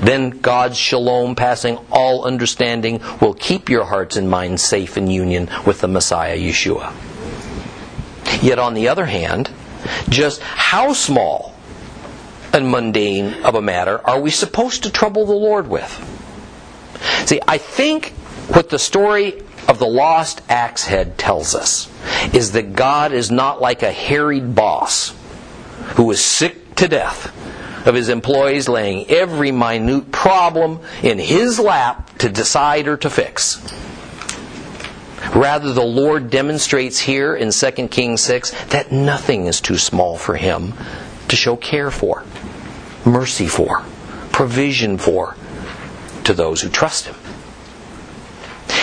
Then 0.00 0.30
God's 0.30 0.76
shalom, 0.76 1.34
passing 1.34 1.78
all 1.90 2.24
understanding, 2.24 3.00
will 3.20 3.34
keep 3.34 3.68
your 3.68 3.84
hearts 3.84 4.16
and 4.16 4.28
minds 4.28 4.62
safe 4.62 4.96
in 4.96 5.10
union 5.10 5.48
with 5.66 5.80
the 5.80 5.88
Messiah 5.88 6.36
Yeshua. 6.36 6.92
Yet 8.42 8.58
on 8.58 8.74
the 8.74 8.88
other 8.88 9.06
hand, 9.06 9.50
just 10.08 10.40
how 10.42 10.92
small 10.92 11.54
and 12.52 12.70
mundane 12.70 13.42
of 13.44 13.54
a 13.54 13.62
matter 13.62 14.00
are 14.06 14.20
we 14.20 14.30
supposed 14.30 14.82
to 14.82 14.90
trouble 14.90 15.26
the 15.26 15.32
Lord 15.32 15.68
with? 15.68 15.90
See, 17.26 17.40
I 17.46 17.58
think 17.58 18.12
what 18.48 18.70
the 18.70 18.78
story 18.78 19.42
of 19.68 19.78
the 19.78 19.86
lost 19.86 20.42
axe 20.48 20.84
head 20.84 21.16
tells 21.16 21.54
us 21.54 21.88
is 22.34 22.52
that 22.52 22.74
God 22.74 23.12
is 23.12 23.30
not 23.30 23.60
like 23.60 23.82
a 23.82 23.92
harried 23.92 24.54
boss 24.54 25.14
who 25.94 26.10
is 26.10 26.24
sick 26.24 26.74
to 26.76 26.88
death 26.88 27.32
of 27.86 27.94
his 27.94 28.08
employees 28.08 28.68
laying 28.68 29.08
every 29.10 29.52
minute 29.52 30.12
problem 30.12 30.80
in 31.02 31.18
his 31.18 31.58
lap 31.58 32.18
to 32.18 32.28
decide 32.28 32.88
or 32.88 32.96
to 32.98 33.10
fix. 33.10 33.60
Rather, 35.34 35.72
the 35.72 35.82
Lord 35.82 36.30
demonstrates 36.30 36.98
here 36.98 37.34
in 37.34 37.50
2 37.50 37.88
Kings 37.88 38.20
6 38.22 38.50
that 38.66 38.90
nothing 38.90 39.46
is 39.46 39.60
too 39.60 39.76
small 39.78 40.16
for 40.16 40.34
him 40.34 40.74
to 41.28 41.36
show 41.36 41.56
care 41.56 41.90
for, 41.90 42.24
mercy 43.04 43.46
for, 43.46 43.84
provision 44.32 44.98
for 44.98 45.36
to 46.24 46.34
those 46.34 46.60
who 46.60 46.68
trust 46.68 47.06
him. 47.06 47.14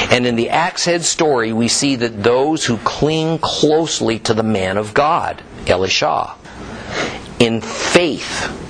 And 0.10 0.26
in 0.26 0.36
the 0.36 0.50
axe 0.50 0.86
head 0.86 1.04
story, 1.04 1.52
we 1.52 1.68
see 1.68 1.98
that 1.98 2.24
those 2.24 2.66
who 2.66 2.78
cling 2.78 3.40
closely 3.40 4.20
to 4.20 4.34
the 4.34 4.44
man 4.44 4.78
of 4.78 4.94
God, 4.94 5.42
Elisha, 5.68 6.34
in 7.40 7.62
faith, 7.62 8.67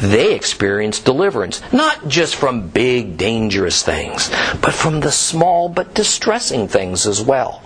they 0.00 0.34
experience 0.34 1.00
deliverance, 1.00 1.60
not 1.72 2.08
just 2.08 2.36
from 2.36 2.68
big, 2.68 3.16
dangerous 3.16 3.82
things, 3.82 4.30
but 4.60 4.72
from 4.72 5.00
the 5.00 5.12
small 5.12 5.68
but 5.68 5.94
distressing 5.94 6.68
things 6.68 7.06
as 7.06 7.22
well. 7.22 7.62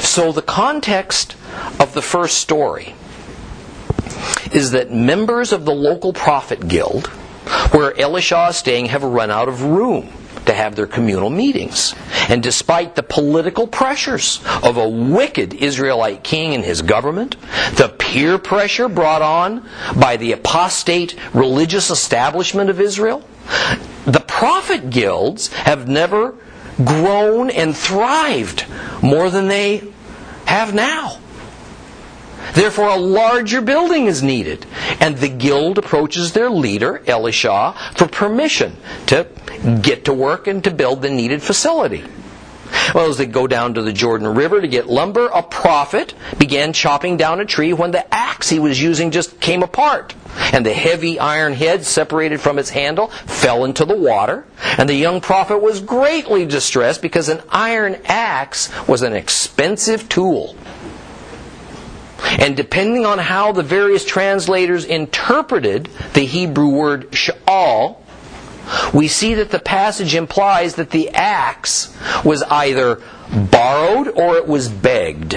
So, 0.00 0.32
the 0.32 0.42
context 0.42 1.36
of 1.80 1.94
the 1.94 2.02
first 2.02 2.38
story 2.38 2.94
is 4.52 4.72
that 4.72 4.92
members 4.92 5.52
of 5.52 5.64
the 5.64 5.74
local 5.74 6.12
prophet 6.12 6.68
guild, 6.68 7.06
where 7.72 7.98
Elisha 7.98 8.48
is 8.50 8.56
staying, 8.56 8.86
have 8.86 9.02
run 9.02 9.30
out 9.30 9.48
of 9.48 9.62
room 9.62 10.12
to 10.46 10.52
have 10.52 10.74
their 10.74 10.86
communal 10.86 11.30
meetings. 11.30 11.94
And 12.28 12.42
despite 12.42 12.94
the 12.94 13.02
political 13.02 13.66
pressures 13.66 14.40
of 14.62 14.76
a 14.76 14.88
wicked 14.88 15.54
Israelite 15.54 16.22
king 16.24 16.54
and 16.54 16.64
his 16.64 16.82
government, 16.82 17.36
the 17.76 17.88
peer 17.88 18.38
pressure 18.38 18.88
brought 18.88 19.22
on 19.22 19.68
by 19.96 20.16
the 20.16 20.32
apostate 20.32 21.16
religious 21.34 21.90
establishment 21.90 22.70
of 22.70 22.80
Israel, 22.80 23.22
the 24.04 24.24
prophet 24.26 24.90
guilds 24.90 25.48
have 25.52 25.88
never 25.88 26.34
grown 26.84 27.50
and 27.50 27.76
thrived 27.76 28.66
more 29.02 29.30
than 29.30 29.48
they 29.48 29.82
have 30.46 30.74
now. 30.74 31.18
Therefore, 32.54 32.88
a 32.88 32.96
larger 32.96 33.60
building 33.60 34.06
is 34.06 34.22
needed. 34.22 34.66
And 35.00 35.16
the 35.16 35.28
guild 35.28 35.78
approaches 35.78 36.32
their 36.32 36.50
leader, 36.50 37.02
Elisha, 37.06 37.74
for 37.94 38.06
permission 38.06 38.76
to 39.06 39.26
get 39.80 40.04
to 40.06 40.12
work 40.12 40.46
and 40.46 40.62
to 40.64 40.70
build 40.70 41.02
the 41.02 41.10
needed 41.10 41.42
facility. 41.42 42.04
Well, 42.94 43.08
as 43.08 43.18
they 43.18 43.26
go 43.26 43.46
down 43.46 43.74
to 43.74 43.82
the 43.82 43.92
Jordan 43.92 44.28
River 44.28 44.60
to 44.60 44.68
get 44.68 44.86
lumber, 44.86 45.26
a 45.26 45.42
prophet 45.42 46.14
began 46.38 46.72
chopping 46.72 47.16
down 47.16 47.40
a 47.40 47.44
tree 47.44 47.72
when 47.72 47.90
the 47.90 48.12
axe 48.12 48.48
he 48.48 48.58
was 48.58 48.80
using 48.80 49.10
just 49.10 49.40
came 49.40 49.62
apart. 49.62 50.14
And 50.52 50.64
the 50.64 50.72
heavy 50.72 51.18
iron 51.18 51.52
head, 51.52 51.84
separated 51.84 52.40
from 52.40 52.58
its 52.58 52.70
handle, 52.70 53.08
fell 53.08 53.64
into 53.64 53.84
the 53.84 53.96
water. 53.96 54.44
And 54.78 54.88
the 54.88 54.94
young 54.94 55.20
prophet 55.20 55.58
was 55.58 55.80
greatly 55.80 56.46
distressed 56.46 57.02
because 57.02 57.28
an 57.28 57.42
iron 57.50 57.98
axe 58.06 58.70
was 58.88 59.02
an 59.02 59.12
expensive 59.12 60.08
tool. 60.08 60.56
And 62.38 62.56
depending 62.56 63.04
on 63.04 63.18
how 63.18 63.52
the 63.52 63.62
various 63.62 64.04
translators 64.04 64.84
interpreted 64.84 65.88
the 66.14 66.24
Hebrew 66.24 66.68
word 66.68 67.10
sha'al, 67.10 67.96
we 68.94 69.08
see 69.08 69.34
that 69.34 69.50
the 69.50 69.58
passage 69.58 70.14
implies 70.14 70.76
that 70.76 70.90
the 70.90 71.10
axe 71.10 71.96
was 72.24 72.42
either 72.44 73.02
borrowed 73.50 74.08
or 74.08 74.36
it 74.36 74.46
was 74.46 74.68
begged. 74.68 75.34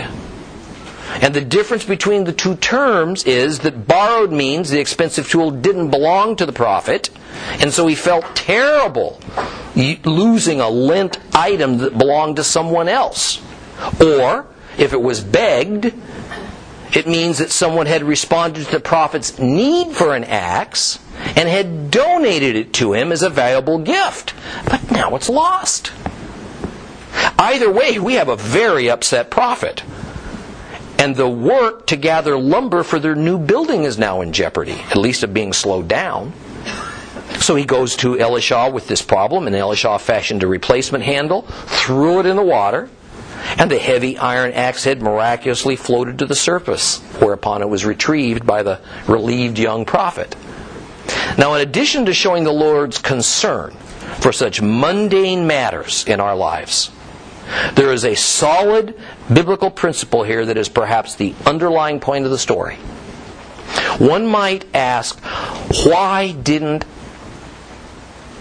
And 1.22 1.34
the 1.34 1.42
difference 1.42 1.86
between 1.86 2.26
the 2.26 2.34
two 2.34 2.56
terms 2.56 3.24
is 3.24 3.60
that 3.60 3.88
borrowed 3.88 4.32
means 4.32 4.70
the 4.70 4.80
expensive 4.80 5.30
tool 5.30 5.50
didn't 5.52 5.90
belong 5.90 6.36
to 6.36 6.46
the 6.46 6.52
prophet, 6.52 7.10
and 7.60 7.72
so 7.72 7.88
he 7.88 7.96
felt 7.96 8.36
terrible 8.36 9.20
losing 9.76 10.62
a 10.62 10.70
lent 10.70 11.18
item 11.34 11.78
that 11.80 11.98
belonged 11.98 12.36
to 12.38 12.44
someone 12.44 12.88
else. 12.88 13.42
Or, 14.02 14.48
if 14.78 14.94
it 14.94 15.02
was 15.02 15.22
begged, 15.22 15.94
it 16.96 17.08
means 17.08 17.40
that 17.40 17.52
someone 17.52 17.86
had 17.88 18.04
responded 18.04 18.66
to 18.66 18.72
the 18.72 18.80
prophet's 18.80 19.38
need 19.38 19.92
for 19.92 20.16
an 20.16 20.24
axe 20.24 20.98
and 21.36 21.50
had 21.50 21.92
donated 21.92 22.56
it 22.56 22.74
to 22.74 22.94
him 22.94 23.12
as 23.12 23.22
a 23.22 23.30
valuable 23.30 23.80
gift. 23.80 24.34
But 24.70 24.90
now 24.92 25.16
it's 25.16 25.30
lost. 25.30 25.92
Either 27.38 27.72
way, 27.72 28.00
we 28.00 28.14
have 28.14 28.30
a 28.30 28.38
very 28.38 28.90
upset 28.90 29.30
prophet. 29.30 29.84
And 30.98 31.18
the 31.18 31.28
work 31.30 31.88
to 31.88 31.98
gather 31.98 32.38
lumber 32.38 32.82
for 32.84 33.00
their 33.00 33.16
new 33.16 33.38
building 33.38 33.84
is 33.84 33.98
now 33.98 34.22
in 34.22 34.32
jeopardy, 34.32 34.80
at 34.90 34.96
least 34.96 35.24
of 35.24 35.34
being 35.34 35.52
slowed 35.52 35.90
down. 35.90 36.32
So 37.40 37.56
he 37.56 37.66
goes 37.66 37.98
to 37.98 38.18
Elisha 38.18 38.70
with 38.72 38.88
this 38.88 39.02
problem, 39.02 39.48
and 39.48 39.56
Elisha 39.56 40.00
fashioned 40.00 40.44
a 40.44 40.48
replacement 40.48 41.04
handle, 41.04 41.42
threw 41.42 42.22
it 42.22 42.26
in 42.26 42.38
the 42.38 42.44
water, 42.44 42.90
and 43.58 43.70
the 43.70 43.80
heavy 43.80 44.18
iron 44.18 44.52
axe 44.54 44.84
head 44.84 45.02
miraculously 45.02 45.76
floated 45.76 46.20
to 46.20 46.26
the 46.26 46.36
surface, 46.36 47.00
whereupon 47.20 47.62
it 47.62 47.70
was 47.70 47.86
retrieved 47.86 48.46
by 48.46 48.64
the 48.64 48.80
relieved 49.08 49.60
young 49.60 49.86
prophet. 49.86 50.36
Now, 51.38 51.54
in 51.54 51.62
addition 51.62 52.06
to 52.06 52.14
showing 52.14 52.44
the 52.44 52.52
Lord's 52.52 52.98
concern 52.98 53.72
for 54.20 54.32
such 54.32 54.62
mundane 54.62 55.48
matters 55.48 56.06
in 56.08 56.20
our 56.20 56.36
lives, 56.36 56.92
there 57.76 57.92
is 57.92 58.06
a 58.06 58.16
solid 58.16 59.00
biblical 59.32 59.70
principle 59.70 60.24
here 60.24 60.46
that 60.46 60.58
is 60.58 60.70
perhaps 60.70 61.16
the 61.16 61.36
underlying 61.46 62.00
point 62.00 62.26
of 62.26 62.32
the 62.32 62.38
story. 62.38 62.78
One 63.98 64.26
might 64.26 64.66
ask, 64.76 65.20
why 65.86 66.32
didn't 66.32 66.86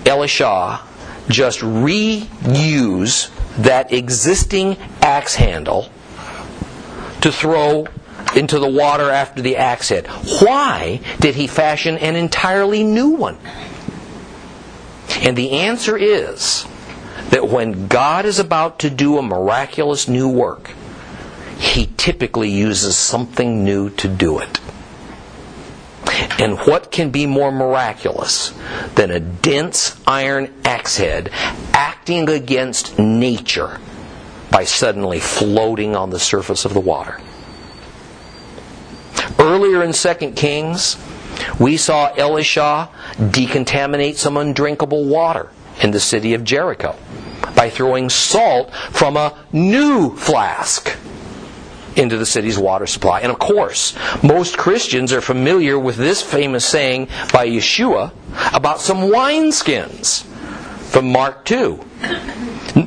Elisha 0.06 0.80
just 1.28 1.60
reuse 1.60 3.30
that 3.58 3.92
existing 3.92 4.76
axe 5.00 5.34
handle 5.34 5.90
to 7.20 7.30
throw 7.32 7.86
into 8.36 8.58
the 8.58 8.68
water 8.68 9.10
after 9.10 9.42
the 9.42 9.56
axe 9.56 9.88
head. 9.88 10.06
Why 10.40 11.00
did 11.20 11.34
he 11.34 11.46
fashion 11.46 11.96
an 11.98 12.16
entirely 12.16 12.82
new 12.82 13.10
one? 13.10 13.38
And 15.20 15.36
the 15.36 15.52
answer 15.52 15.96
is 15.96 16.66
that 17.30 17.48
when 17.48 17.86
God 17.86 18.24
is 18.24 18.38
about 18.38 18.80
to 18.80 18.90
do 18.90 19.18
a 19.18 19.22
miraculous 19.22 20.08
new 20.08 20.28
work, 20.28 20.72
he 21.58 21.90
typically 21.96 22.50
uses 22.50 22.96
something 22.96 23.64
new 23.64 23.90
to 23.90 24.08
do 24.08 24.38
it. 24.38 24.60
And 26.38 26.58
what 26.60 26.90
can 26.90 27.10
be 27.10 27.26
more 27.26 27.52
miraculous 27.52 28.52
than 28.94 29.10
a 29.10 29.20
dense 29.20 30.00
iron 30.06 30.52
axe 30.64 30.96
head 30.96 31.30
acting 31.72 32.28
against 32.28 32.98
nature 32.98 33.78
by 34.50 34.64
suddenly 34.64 35.20
floating 35.20 35.96
on 35.96 36.10
the 36.10 36.18
surface 36.18 36.64
of 36.64 36.74
the 36.74 36.80
water. 36.80 37.20
Earlier 39.38 39.82
in 39.82 39.92
2 39.92 40.32
Kings, 40.32 40.96
we 41.58 41.76
saw 41.76 42.12
Elisha 42.14 42.88
decontaminate 43.16 44.16
some 44.16 44.36
undrinkable 44.36 45.04
water 45.04 45.48
in 45.82 45.90
the 45.90 46.00
city 46.00 46.34
of 46.34 46.44
Jericho 46.44 46.96
by 47.56 47.70
throwing 47.70 48.08
salt 48.10 48.72
from 48.92 49.16
a 49.16 49.36
new 49.52 50.14
flask 50.16 50.96
into 51.96 52.16
the 52.16 52.26
city's 52.26 52.58
water 52.58 52.86
supply. 52.86 53.20
And 53.20 53.30
of 53.30 53.38
course, 53.38 53.94
most 54.22 54.56
Christians 54.56 55.12
are 55.12 55.20
familiar 55.20 55.78
with 55.78 55.96
this 55.96 56.22
famous 56.22 56.66
saying 56.66 57.06
by 57.32 57.48
Yeshua 57.48 58.12
about 58.52 58.80
some 58.80 58.98
wineskins 58.98 60.24
from 60.90 61.10
Mark 61.10 61.44
2. 61.44 61.84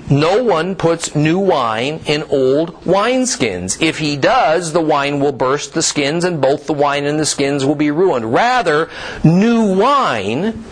No 0.09 0.43
one 0.43 0.75
puts 0.75 1.15
new 1.15 1.39
wine 1.39 2.01
in 2.05 2.23
old 2.23 2.73
wineskins. 2.83 3.81
If 3.81 3.99
he 3.99 4.17
does, 4.17 4.73
the 4.73 4.81
wine 4.81 5.19
will 5.19 5.31
burst 5.31 5.73
the 5.73 5.81
skins 5.81 6.23
and 6.23 6.41
both 6.41 6.67
the 6.67 6.73
wine 6.73 7.05
and 7.05 7.19
the 7.19 7.25
skins 7.25 7.63
will 7.63 7.75
be 7.75 7.91
ruined. 7.91 8.33
Rather, 8.33 8.89
new 9.23 9.73
wine 9.75 10.65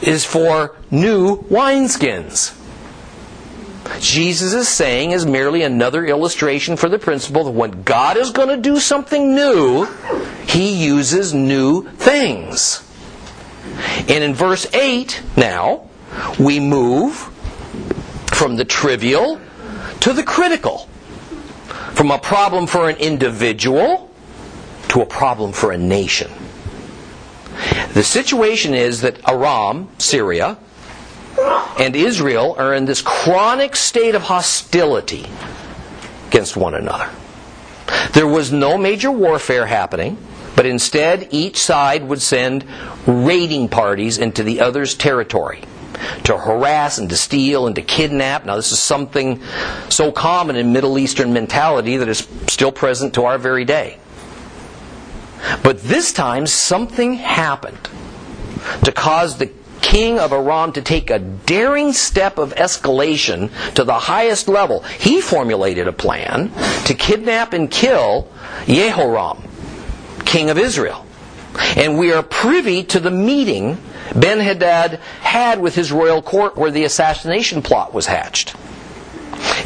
is 0.00 0.24
for 0.24 0.74
new 0.90 1.42
wineskins. 1.44 2.54
Jesus 4.00 4.54
is 4.54 4.68
saying 4.68 5.10
is 5.10 5.26
merely 5.26 5.62
another 5.62 6.04
illustration 6.04 6.76
for 6.76 6.88
the 6.88 6.98
principle 6.98 7.44
that 7.44 7.50
when 7.50 7.82
God 7.82 8.16
is 8.16 8.30
going 8.30 8.48
to 8.48 8.56
do 8.56 8.78
something 8.78 9.34
new, 9.34 9.86
he 10.46 10.84
uses 10.84 11.34
new 11.34 11.88
things. 11.88 12.82
And 14.08 14.24
in 14.24 14.34
verse 14.34 14.72
8 14.72 15.22
now, 15.36 15.88
we 16.38 16.60
move 16.60 17.14
from 18.32 18.56
the 18.56 18.64
trivial 18.64 19.40
to 20.00 20.12
the 20.12 20.22
critical. 20.22 20.88
From 21.92 22.10
a 22.10 22.18
problem 22.18 22.66
for 22.66 22.88
an 22.88 22.96
individual 22.96 24.10
to 24.88 25.02
a 25.02 25.06
problem 25.06 25.52
for 25.52 25.72
a 25.72 25.78
nation. 25.78 26.30
The 27.94 28.02
situation 28.02 28.74
is 28.74 29.02
that 29.02 29.18
Aram, 29.28 29.88
Syria, 29.98 30.58
and 31.38 31.96
Israel 31.96 32.54
are 32.58 32.74
in 32.74 32.84
this 32.84 33.02
chronic 33.02 33.76
state 33.76 34.14
of 34.14 34.22
hostility 34.22 35.26
against 36.28 36.56
one 36.56 36.74
another. 36.74 37.10
There 38.12 38.26
was 38.26 38.52
no 38.52 38.78
major 38.78 39.10
warfare 39.10 39.66
happening, 39.66 40.16
but 40.56 40.66
instead 40.66 41.28
each 41.30 41.58
side 41.58 42.04
would 42.04 42.22
send 42.22 42.64
raiding 43.06 43.68
parties 43.68 44.18
into 44.18 44.42
the 44.42 44.60
other's 44.60 44.94
territory 44.94 45.62
to 46.24 46.36
harass 46.36 46.98
and 46.98 47.08
to 47.10 47.16
steal 47.16 47.66
and 47.66 47.76
to 47.76 47.82
kidnap. 47.82 48.44
Now, 48.44 48.56
this 48.56 48.72
is 48.72 48.78
something 48.78 49.42
so 49.88 50.12
common 50.12 50.56
in 50.56 50.72
Middle 50.72 50.98
Eastern 50.98 51.32
mentality 51.32 51.96
that 51.96 52.08
is 52.08 52.28
still 52.48 52.72
present 52.72 53.14
to 53.14 53.24
our 53.24 53.38
very 53.38 53.64
day. 53.64 53.98
But 55.62 55.82
this 55.82 56.12
time, 56.12 56.46
something 56.46 57.14
happened 57.14 57.88
to 58.84 58.92
cause 58.92 59.38
the 59.38 59.50
king 59.84 60.18
of 60.18 60.32
Aram 60.32 60.72
to 60.72 60.80
take 60.80 61.10
a 61.10 61.18
daring 61.18 61.92
step 61.92 62.38
of 62.38 62.54
escalation 62.54 63.50
to 63.74 63.84
the 63.84 63.98
highest 63.98 64.48
level. 64.48 64.80
He 64.80 65.20
formulated 65.20 65.86
a 65.86 65.92
plan 65.92 66.50
to 66.86 66.94
kidnap 66.94 67.52
and 67.52 67.70
kill 67.70 68.26
Jehoram, 68.66 69.42
king 70.24 70.48
of 70.48 70.56
Israel. 70.58 71.04
And 71.76 71.98
we 71.98 72.14
are 72.14 72.22
privy 72.22 72.82
to 72.84 72.98
the 72.98 73.10
meeting 73.10 73.76
Ben 74.16 74.40
Hadad 74.40 75.00
had 75.20 75.60
with 75.60 75.74
his 75.74 75.92
royal 75.92 76.22
court 76.22 76.56
where 76.56 76.70
the 76.70 76.84
assassination 76.84 77.60
plot 77.60 77.92
was 77.92 78.06
hatched. 78.06 78.56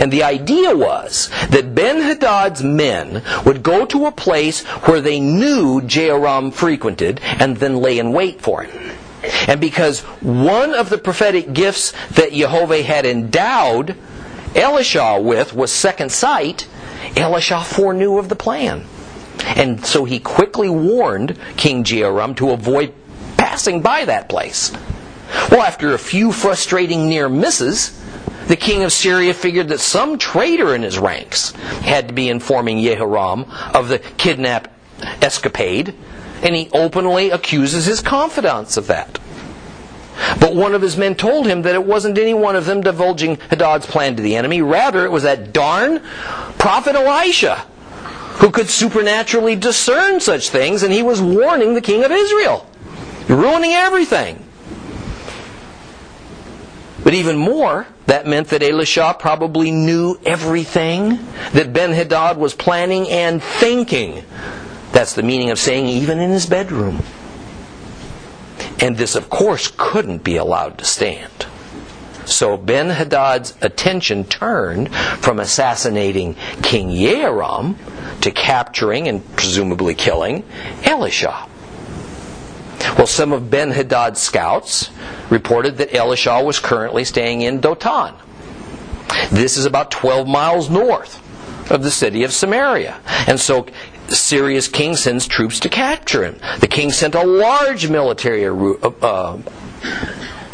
And 0.01 0.13
the 0.13 0.25
idea 0.25 0.77
was 0.77 1.31
that 1.51 1.77
Ben 1.77 2.01
Hadad's 2.01 2.63
men 2.63 3.23
would 3.47 3.63
go 3.63 3.87
to 3.87 4.07
a 4.07 4.13
place 4.13 4.65
where 4.87 5.01
they 5.01 5.21
knew 5.21 5.81
Jehoram 5.81 6.51
frequented 6.51 7.21
and 7.23 7.57
then 7.57 7.77
lay 7.77 8.01
in 8.01 8.13
wait 8.13 8.41
for 8.43 8.65
him. 8.65 8.99
And 9.47 9.61
because 9.61 10.01
one 10.21 10.75
of 10.75 10.91
the 10.91 10.99
prophetic 10.99 11.53
gifts 11.53 11.93
that 12.11 12.33
Jehovah 12.33 12.83
had 12.83 13.05
endowed 13.07 13.97
Elisha 14.55 15.21
with 15.21 15.55
was 15.55 15.73
second 15.73 16.13
sight, 16.13 16.69
Elisha 17.17 17.63
foreknew 17.63 18.19
of 18.19 18.29
the 18.29 18.37
plan. 18.37 18.87
And 19.45 19.85
so 19.85 20.05
he 20.05 20.19
quickly 20.19 20.69
warned 20.69 21.39
King 21.57 21.85
Jehoram 21.85 22.35
to 22.37 22.51
avoid 22.51 22.93
passing 23.37 23.83
by 23.83 24.05
that 24.05 24.29
place. 24.29 24.73
Well, 25.51 25.63
after 25.63 25.95
a 25.95 25.99
few 25.99 26.33
frustrating 26.33 27.09
near 27.09 27.29
misses, 27.29 27.99
the 28.47 28.57
king 28.57 28.83
of 28.83 28.93
Syria 28.93 29.35
figured 29.35 29.69
that 29.69 29.81
some 29.81 30.19
traitor 30.19 30.75
in 30.75 30.83
his 30.83 30.99
ranks 30.99 31.51
had 31.83 32.09
to 32.09 32.15
be 32.15 32.29
informing 32.29 32.83
Jehoram 32.83 33.45
of 33.75 33.89
the 33.89 33.99
kidnap 33.99 34.75
escapade, 35.23 35.95
and 36.43 36.55
he 36.55 36.69
openly 36.73 37.31
accuses 37.31 37.87
his 37.87 38.01
confidants 38.01 38.77
of 38.77 38.87
that. 38.87 39.19
But 40.41 40.55
one 40.55 40.75
of 40.75 40.83
his 40.83 40.97
men 40.97 41.15
told 41.15 41.47
him 41.47 41.63
that 41.63 41.75
it 41.75 41.85
wasn't 41.85 42.19
any 42.19 42.35
one 42.35 42.57
of 42.57 42.67
them 42.67 42.81
divulging 42.81 43.37
Hadad's 43.37 43.87
plan 43.87 44.17
to 44.17 44.23
the 44.23 44.37
enemy. 44.37 44.63
Rather, 44.63 45.05
it 45.05 45.13
was 45.13 45.23
that 45.23 45.53
darn 45.53 46.01
prophet 46.59 46.95
Elisha 46.97 47.65
who 48.39 48.51
could 48.51 48.69
supernaturally 48.69 49.57
discern 49.57 50.21
such 50.21 50.51
things, 50.51 50.83
and 50.83 50.93
he 50.93 51.03
was 51.03 51.21
warning 51.21 51.75
the 51.75 51.81
king 51.81 52.05
of 52.05 52.13
Israel. 52.13 52.67
You're 53.29 53.39
ruining 53.39 53.73
everything. 53.73 54.45
But 57.03 57.15
even 57.15 57.37
more, 57.37 57.87
that 58.07 58.27
meant 58.27 58.49
that 58.49 58.63
Elisha 58.63 59.17
probably 59.19 59.71
knew 59.71 60.19
everything 60.25 61.19
that 61.53 61.73
Ben 61.73 61.93
Hadad 61.93 62.37
was 62.37 62.55
planning 62.55 63.09
and 63.09 63.43
thinking. 63.43 64.25
That's 64.93 65.15
the 65.15 65.23
meaning 65.23 65.51
of 65.51 65.59
saying 65.59 65.87
even 65.87 66.19
in 66.19 66.31
his 66.31 66.47
bedroom. 66.47 67.03
And 68.81 68.97
this, 68.97 69.17
of 69.17 69.29
course, 69.29 69.73
couldn't 69.77 70.25
be 70.25 70.37
allowed 70.37 70.79
to 70.79 70.85
stand. 70.85 71.47
So 72.25 72.57
Ben 72.57 72.91
Hadad's 72.91 73.57
attention 73.63 74.25
turned 74.25 74.95
from 74.95 75.41
assassinating 75.41 76.37
King 76.63 76.91
Jehoram 76.91 77.77
to 78.21 78.31
capturing 78.31 79.09
and 79.09 79.25
presumably 79.35 79.95
killing 79.95 80.45
Elisha. 80.85 81.49
Well, 82.97 83.07
some 83.07 83.33
of 83.33 83.51
Ben 83.51 83.71
Hadad's 83.71 84.21
scouts 84.21 84.91
reported 85.31 85.79
that 85.79 85.95
Elisha 85.95 86.43
was 86.43 86.59
currently 86.59 87.05
staying 87.05 87.43
in 87.43 87.61
Dotan. 87.61 88.15
This 89.31 89.57
is 89.57 89.65
about 89.65 89.91
12 89.91 90.29
miles 90.29 90.69
north 90.69 91.23
of 91.71 91.83
the 91.83 91.91
city 91.91 92.25
of 92.25 92.33
Samaria. 92.33 93.01
And 93.27 93.41
so 93.41 93.67
Syria's 94.09 94.69
king 94.69 94.97
sends 94.97 95.27
troops 95.27 95.61
to 95.61 95.69
capture 95.69 96.25
him. 96.25 96.39
The 96.61 96.69
king 96.69 96.91
sent 96.91 97.15
a 97.15 97.25
large 97.25 97.89
military 97.89 98.47
uh, 98.47 98.91
uh, 99.03 99.39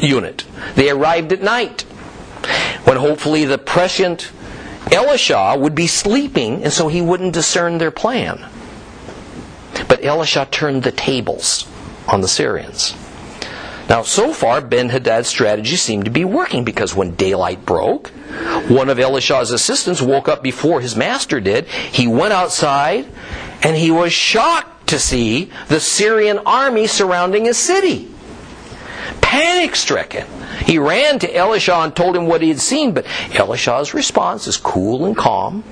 unit. 0.00 0.44
They 0.74 0.90
arrived 0.90 1.32
at 1.32 1.42
night 1.42 1.82
when 2.84 2.96
hopefully 2.96 3.44
the 3.44 3.58
prescient 3.58 4.30
Elisha 4.92 5.56
would 5.58 5.74
be 5.74 5.86
sleeping 5.86 6.64
and 6.64 6.72
so 6.72 6.88
he 6.88 7.00
wouldn't 7.00 7.32
discern 7.32 7.78
their 7.78 7.90
plan. 7.90 8.44
But 9.88 10.04
Elisha 10.04 10.46
turned 10.50 10.82
the 10.82 10.92
tables 10.92 11.66
on 12.08 12.20
the 12.20 12.28
Syrians. 12.28 12.94
Now, 13.88 14.02
so 14.02 14.32
far, 14.32 14.60
Ben 14.60 14.88
Hadad's 14.88 15.28
strategy 15.28 15.76
seemed 15.76 16.06
to 16.06 16.10
be 16.10 16.24
working 16.24 16.64
because 16.64 16.94
when 16.94 17.14
daylight 17.14 17.66
broke, 17.66 18.10
one 18.68 18.88
of 18.88 18.98
Elisha's 18.98 19.50
assistants 19.50 20.00
woke 20.00 20.28
up 20.28 20.42
before 20.42 20.80
his 20.80 20.96
master 20.96 21.40
did. 21.40 21.66
He 21.66 22.06
went 22.06 22.32
outside 22.32 23.06
and 23.62 23.76
he 23.76 23.90
was 23.90 24.12
shocked 24.12 24.88
to 24.88 24.98
see 24.98 25.50
the 25.68 25.80
Syrian 25.80 26.38
army 26.46 26.86
surrounding 26.86 27.44
his 27.44 27.58
city. 27.58 28.10
Panic 29.20 29.74
stricken, 29.76 30.26
he 30.64 30.78
ran 30.78 31.18
to 31.18 31.34
Elisha 31.34 31.74
and 31.74 31.94
told 31.94 32.16
him 32.16 32.26
what 32.26 32.42
he 32.42 32.48
had 32.48 32.60
seen, 32.60 32.92
but 32.92 33.06
Elisha's 33.34 33.94
response 33.94 34.46
is 34.46 34.56
cool 34.56 35.04
and 35.04 35.16
calm 35.16 35.64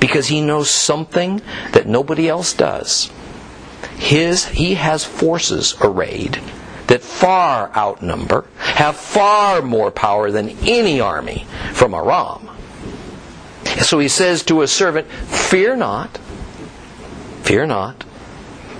because 0.00 0.28
he 0.28 0.40
knows 0.40 0.70
something 0.70 1.40
that 1.72 1.86
nobody 1.86 2.28
else 2.28 2.52
does. 2.52 3.10
His, 3.96 4.46
he 4.46 4.74
has 4.74 5.04
forces 5.04 5.74
arrayed 5.80 6.40
that 6.88 7.02
far 7.02 7.70
outnumber, 7.76 8.44
have 8.58 8.96
far 8.96 9.62
more 9.62 9.90
power 9.90 10.30
than 10.30 10.50
any 10.66 11.00
army 11.00 11.46
from 11.72 11.94
Aram. 11.94 12.50
So 13.82 13.98
he 13.98 14.08
says 14.08 14.42
to 14.44 14.60
his 14.60 14.72
servant, 14.72 15.06
Fear 15.06 15.76
not, 15.76 16.18
fear 17.42 17.66
not. 17.66 18.04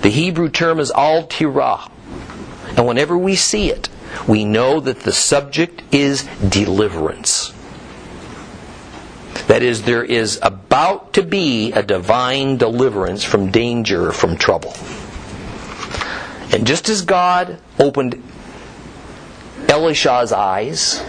The 0.01 0.09
Hebrew 0.09 0.49
term 0.49 0.79
is 0.79 0.91
al 0.91 1.27
tirah. 1.27 1.89
And 2.75 2.87
whenever 2.87 3.17
we 3.17 3.35
see 3.35 3.69
it, 3.69 3.89
we 4.27 4.43
know 4.45 4.79
that 4.79 5.01
the 5.01 5.11
subject 5.11 5.83
is 5.91 6.23
deliverance. 6.47 7.53
That 9.47 9.63
is, 9.63 9.83
there 9.83 10.03
is 10.03 10.39
about 10.41 11.13
to 11.13 11.23
be 11.23 11.71
a 11.73 11.83
divine 11.83 12.57
deliverance 12.57 13.23
from 13.23 13.51
danger, 13.51 14.11
from 14.11 14.37
trouble. 14.37 14.73
And 16.59 16.67
just 16.67 16.89
as 16.89 17.03
God 17.03 17.57
opened 17.79 18.21
Elisha's 19.69 20.33
eyes 20.33 21.01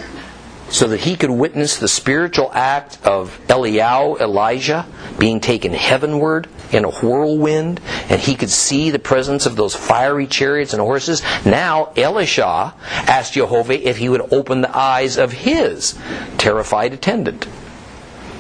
so 0.68 0.86
that 0.86 1.00
he 1.00 1.16
could 1.16 1.30
witness 1.30 1.76
the 1.76 1.88
spiritual 1.88 2.52
act 2.54 3.04
of 3.04 3.36
Eliyahu, 3.48 4.20
Elijah, 4.20 4.86
being 5.18 5.40
taken 5.40 5.72
heavenward 5.72 6.48
in 6.70 6.84
a 6.84 6.90
whirlwind, 6.92 7.80
and 8.08 8.20
he 8.20 8.36
could 8.36 8.48
see 8.48 8.90
the 8.90 9.00
presence 9.00 9.44
of 9.44 9.56
those 9.56 9.74
fiery 9.74 10.28
chariots 10.28 10.72
and 10.72 10.80
horses. 10.80 11.20
Now 11.44 11.90
Elisha 11.96 12.72
asked 12.86 13.32
Jehovah 13.32 13.88
if 13.88 13.96
he 13.96 14.08
would 14.08 14.32
open 14.32 14.60
the 14.60 14.78
eyes 14.78 15.16
of 15.16 15.32
his 15.32 15.98
terrified 16.38 16.92
attendant. 16.92 17.48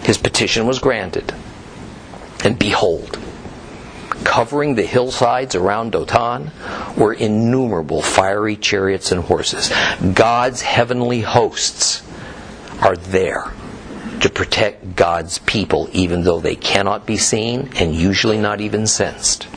His 0.04 0.16
petition 0.16 0.64
was 0.64 0.78
granted. 0.78 1.34
And 2.44 2.56
behold, 2.56 3.18
covering 4.24 4.74
the 4.74 4.82
hillsides 4.82 5.54
around 5.54 5.92
Dothan 5.92 6.50
were 6.96 7.12
innumerable 7.12 8.02
fiery 8.02 8.56
chariots 8.56 9.12
and 9.12 9.22
horses. 9.22 9.70
God's 10.14 10.62
heavenly 10.62 11.20
hosts 11.20 12.02
are 12.80 12.96
there 12.96 13.52
to 14.20 14.28
protect 14.28 14.96
God's 14.96 15.38
people, 15.38 15.88
even 15.92 16.22
though 16.22 16.40
they 16.40 16.56
cannot 16.56 17.06
be 17.06 17.16
seen 17.16 17.70
and 17.76 17.94
usually 17.94 18.38
not 18.38 18.60
even 18.60 18.86
sensed. 18.86 19.48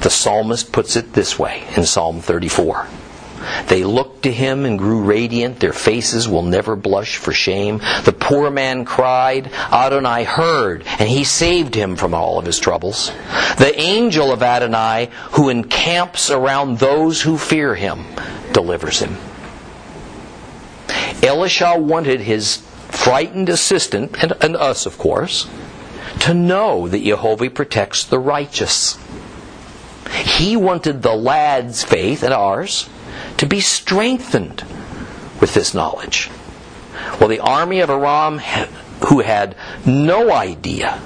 The 0.00 0.10
psalmist 0.10 0.72
puts 0.72 0.96
it 0.96 1.12
this 1.12 1.38
way 1.38 1.62
in 1.76 1.84
Psalm 1.84 2.20
34. 2.20 2.86
They 3.68 3.84
looked 3.84 4.22
to 4.24 4.32
him 4.32 4.64
and 4.64 4.78
grew 4.78 5.02
radiant. 5.02 5.60
Their 5.60 5.72
faces 5.72 6.28
will 6.28 6.42
never 6.42 6.76
blush 6.76 7.16
for 7.16 7.32
shame. 7.32 7.78
The 8.04 8.16
poor 8.18 8.50
man 8.50 8.84
cried. 8.84 9.50
Adonai 9.70 10.24
heard, 10.24 10.84
and 10.86 11.08
he 11.08 11.24
saved 11.24 11.74
him 11.74 11.96
from 11.96 12.14
all 12.14 12.38
of 12.38 12.46
his 12.46 12.58
troubles. 12.58 13.10
The 13.58 13.72
angel 13.78 14.32
of 14.32 14.42
Adonai, 14.42 15.10
who 15.32 15.48
encamps 15.48 16.30
around 16.30 16.78
those 16.78 17.22
who 17.22 17.38
fear 17.38 17.74
him, 17.74 18.04
delivers 18.52 19.00
him. 19.00 19.16
Elisha 21.22 21.78
wanted 21.78 22.20
his 22.20 22.56
frightened 22.88 23.48
assistant, 23.48 24.22
and, 24.22 24.32
and 24.40 24.56
us, 24.56 24.86
of 24.86 24.98
course, 24.98 25.48
to 26.20 26.34
know 26.34 26.88
that 26.88 27.02
Jehovah 27.02 27.50
protects 27.50 28.04
the 28.04 28.18
righteous. 28.18 28.98
He 30.24 30.56
wanted 30.56 31.02
the 31.02 31.14
lad's 31.14 31.82
faith 31.82 32.22
and 32.22 32.34
ours 32.34 32.88
to 33.42 33.48
be 33.48 33.60
strengthened 33.60 34.64
with 35.40 35.52
this 35.52 35.74
knowledge. 35.74 36.30
Well, 37.18 37.28
the 37.28 37.40
army 37.40 37.80
of 37.80 37.90
Aram, 37.90 38.38
who 39.08 39.18
had 39.18 39.56
no 39.84 40.30
idea 40.30 41.00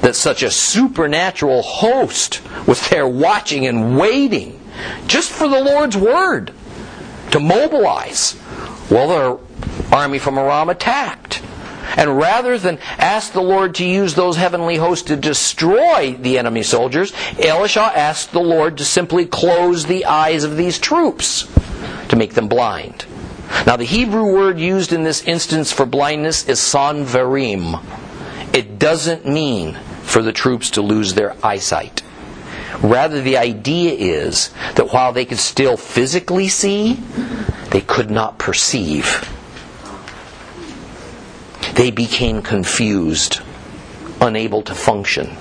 that 0.00 0.16
such 0.16 0.42
a 0.42 0.50
supernatural 0.50 1.60
host 1.60 2.40
was 2.66 2.88
there 2.88 3.06
watching 3.06 3.66
and 3.66 3.98
waiting 3.98 4.58
just 5.06 5.30
for 5.30 5.46
the 5.48 5.60
Lord's 5.60 5.98
word 5.98 6.50
to 7.32 7.40
mobilize, 7.40 8.34
well, 8.90 9.38
the 9.38 9.94
army 9.94 10.18
from 10.18 10.38
Aram 10.38 10.70
attacked. 10.70 11.42
And 11.96 12.16
rather 12.16 12.58
than 12.58 12.78
ask 12.98 13.32
the 13.32 13.42
Lord 13.42 13.74
to 13.76 13.84
use 13.84 14.14
those 14.14 14.36
heavenly 14.36 14.76
hosts 14.76 15.06
to 15.08 15.16
destroy 15.16 16.16
the 16.20 16.38
enemy 16.38 16.62
soldiers, 16.62 17.12
Elisha 17.38 17.80
asked 17.80 18.32
the 18.32 18.40
Lord 18.40 18.78
to 18.78 18.84
simply 18.84 19.26
close 19.26 19.86
the 19.86 20.04
eyes 20.04 20.44
of 20.44 20.56
these 20.56 20.78
troops 20.78 21.48
to 22.08 22.16
make 22.16 22.34
them 22.34 22.48
blind. 22.48 23.06
Now, 23.66 23.76
the 23.76 23.84
Hebrew 23.84 24.32
word 24.32 24.58
used 24.58 24.92
in 24.92 25.04
this 25.04 25.22
instance 25.22 25.72
for 25.72 25.86
blindness 25.86 26.48
is 26.48 26.60
sanvarim. 26.60 27.82
It 28.52 28.78
doesn't 28.78 29.26
mean 29.26 29.74
for 30.02 30.22
the 30.22 30.32
troops 30.32 30.70
to 30.72 30.82
lose 30.82 31.14
their 31.14 31.34
eyesight. 31.42 32.02
Rather, 32.82 33.20
the 33.20 33.36
idea 33.36 33.92
is 33.92 34.50
that 34.76 34.92
while 34.92 35.12
they 35.12 35.24
could 35.24 35.38
still 35.38 35.76
physically 35.76 36.48
see, 36.48 36.94
they 37.70 37.80
could 37.80 38.10
not 38.10 38.38
perceive. 38.38 39.28
They 41.78 41.92
became 41.92 42.42
confused, 42.42 43.38
unable 44.20 44.62
to 44.62 44.74
function. 44.74 45.36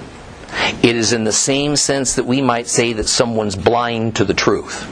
It 0.84 0.96
is 0.96 1.12
in 1.12 1.24
the 1.24 1.32
same 1.32 1.76
sense 1.76 2.14
that 2.14 2.26
we 2.28 2.44
might 2.44 2.68
say 2.68 2.94
that 2.94 3.08
someone's 3.08 3.56
blind 3.56 4.18
to 4.18 4.24
the 4.24 4.36
truth 4.36 4.86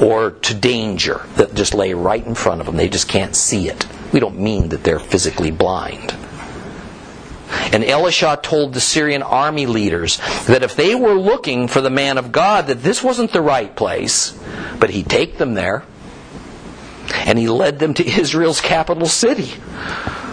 or 0.00 0.30
to 0.30 0.54
danger 0.54 1.20
that 1.36 1.54
just 1.54 1.74
lay 1.74 1.92
right 1.92 2.24
in 2.24 2.34
front 2.34 2.62
of 2.62 2.66
them. 2.66 2.78
They 2.78 2.88
just 2.88 3.08
can't 3.08 3.36
see 3.36 3.68
it. 3.68 3.86
We 4.14 4.20
don't 4.20 4.38
mean 4.38 4.70
that 4.70 4.82
they're 4.82 4.98
physically 4.98 5.50
blind. 5.50 6.14
And 7.74 7.84
Elisha 7.84 8.40
told 8.42 8.72
the 8.72 8.80
Syrian 8.80 9.22
army 9.22 9.66
leaders 9.66 10.16
that 10.46 10.62
if 10.62 10.76
they 10.76 10.94
were 10.94 11.12
looking 11.12 11.68
for 11.68 11.82
the 11.82 11.90
man 11.90 12.16
of 12.16 12.32
God, 12.32 12.68
that 12.68 12.82
this 12.82 13.04
wasn't 13.04 13.34
the 13.34 13.42
right 13.42 13.76
place, 13.76 14.32
but 14.78 14.88
he'd 14.88 15.10
take 15.10 15.36
them 15.36 15.52
there. 15.52 15.84
And 17.12 17.38
he 17.38 17.50
led 17.50 17.80
them 17.80 17.92
to 17.92 18.06
Israel's 18.18 18.62
capital 18.62 19.08
city 19.08 19.52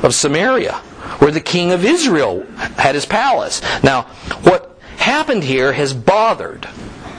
of 0.03 0.13
Samaria, 0.13 0.73
where 1.19 1.31
the 1.31 1.41
king 1.41 1.71
of 1.71 1.83
Israel 1.85 2.45
had 2.77 2.95
his 2.95 3.05
palace. 3.05 3.61
Now, 3.83 4.03
what 4.43 4.77
happened 4.97 5.43
here 5.43 5.73
has 5.73 5.93
bothered 5.93 6.67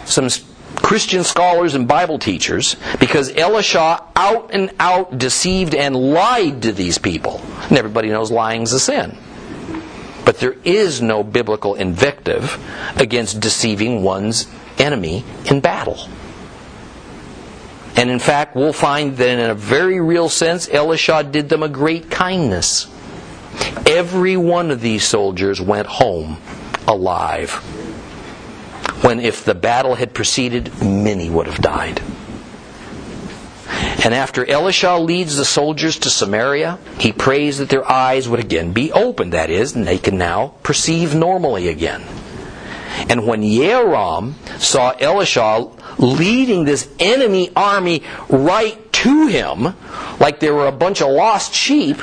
some 0.04 0.28
Christian 0.76 1.24
scholars 1.24 1.74
and 1.74 1.88
Bible 1.88 2.18
teachers 2.18 2.76
because 3.00 3.34
Elisha 3.36 4.02
out 4.16 4.50
and 4.52 4.70
out 4.78 5.18
deceived 5.18 5.74
and 5.74 5.94
lied 5.94 6.62
to 6.62 6.72
these 6.72 6.98
people. 6.98 7.40
And 7.68 7.76
everybody 7.76 8.08
knows 8.08 8.30
lying's 8.30 8.72
a 8.72 8.80
sin. 8.80 9.16
But 10.24 10.38
there 10.38 10.56
is 10.64 11.00
no 11.00 11.24
biblical 11.24 11.74
invective 11.74 12.58
against 12.96 13.40
deceiving 13.40 14.02
one's 14.02 14.46
enemy 14.78 15.24
in 15.46 15.60
battle. 15.60 15.98
And 17.98 18.10
in 18.10 18.20
fact, 18.20 18.54
we'll 18.54 18.72
find 18.72 19.16
that 19.16 19.28
in 19.28 19.50
a 19.50 19.56
very 19.56 20.00
real 20.00 20.28
sense, 20.28 20.68
Elisha 20.70 21.24
did 21.24 21.48
them 21.48 21.64
a 21.64 21.68
great 21.68 22.08
kindness. 22.12 22.86
Every 23.86 24.36
one 24.36 24.70
of 24.70 24.80
these 24.80 25.02
soldiers 25.02 25.60
went 25.60 25.88
home 25.88 26.36
alive. 26.86 27.54
When 29.02 29.18
if 29.18 29.44
the 29.44 29.56
battle 29.56 29.96
had 29.96 30.14
proceeded, 30.14 30.80
many 30.80 31.28
would 31.28 31.48
have 31.48 31.58
died. 31.58 32.00
And 34.04 34.14
after 34.14 34.48
Elisha 34.48 34.96
leads 34.96 35.36
the 35.36 35.44
soldiers 35.44 35.98
to 35.98 36.08
Samaria, 36.08 36.78
he 37.00 37.10
prays 37.10 37.58
that 37.58 37.68
their 37.68 37.90
eyes 37.90 38.28
would 38.28 38.38
again 38.38 38.72
be 38.72 38.92
opened, 38.92 39.32
that 39.32 39.50
is, 39.50 39.74
and 39.74 39.84
they 39.84 39.98
can 39.98 40.16
now 40.16 40.54
perceive 40.62 41.16
normally 41.16 41.66
again. 41.66 42.04
And 43.08 43.26
when 43.26 43.42
Yehoram 43.42 44.34
saw 44.60 44.90
Elisha 45.00 45.68
leading 45.98 46.64
this 46.64 46.88
enemy 46.98 47.50
army 47.54 48.02
right 48.28 48.92
to 48.92 49.26
him, 49.26 49.74
like 50.18 50.40
they 50.40 50.50
were 50.50 50.66
a 50.66 50.72
bunch 50.72 51.02
of 51.02 51.10
lost 51.10 51.54
sheep, 51.54 52.00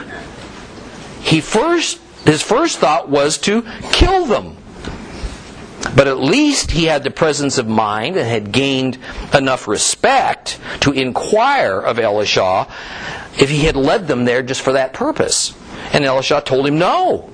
he 1.22 1.42
first 1.42 2.00
his 2.26 2.42
first 2.42 2.80
thought 2.80 3.08
was 3.08 3.38
to 3.40 3.64
kill 3.92 4.26
them. 4.26 4.58
But 5.96 6.08
at 6.08 6.20
least 6.20 6.72
he 6.72 6.86
had 6.86 7.04
the 7.04 7.12
presence 7.12 7.58
of 7.58 7.68
mind 7.68 8.18
and 8.18 8.28
had 8.28 8.52
gained 8.52 8.98
enough 9.34 9.68
respect 9.68 10.60
to 10.82 10.92
inquire 10.92 11.80
of 11.80 12.00
Elisha 12.00 12.68
if 13.38 13.50
he 13.50 13.66
had 13.66 13.76
led 13.76 14.08
them 14.08 14.26
there 14.26 14.42
just 14.42 14.62
for 14.62 14.74
that 14.74 14.94
purpose. 14.94 15.54
And 15.94 16.04
Elisha 16.04 16.42
told 16.44 16.68
him 16.68 16.80
no. 16.80 17.30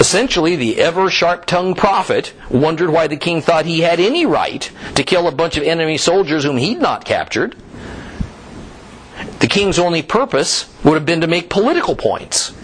Essentially, 0.00 0.56
the 0.56 0.80
ever 0.80 1.10
sharp 1.10 1.44
tongued 1.44 1.76
prophet 1.76 2.32
wondered 2.48 2.88
why 2.88 3.06
the 3.06 3.18
king 3.18 3.42
thought 3.42 3.66
he 3.66 3.80
had 3.80 4.00
any 4.00 4.24
right 4.24 4.70
to 4.94 5.02
kill 5.02 5.28
a 5.28 5.32
bunch 5.32 5.58
of 5.58 5.62
enemy 5.62 5.98
soldiers 5.98 6.42
whom 6.42 6.56
he'd 6.56 6.80
not 6.80 7.04
captured. 7.04 7.54
The 9.40 9.46
king's 9.46 9.78
only 9.78 10.00
purpose 10.00 10.74
would 10.84 10.94
have 10.94 11.04
been 11.04 11.20
to 11.20 11.26
make 11.26 11.50
political 11.50 11.94
points 11.94 12.54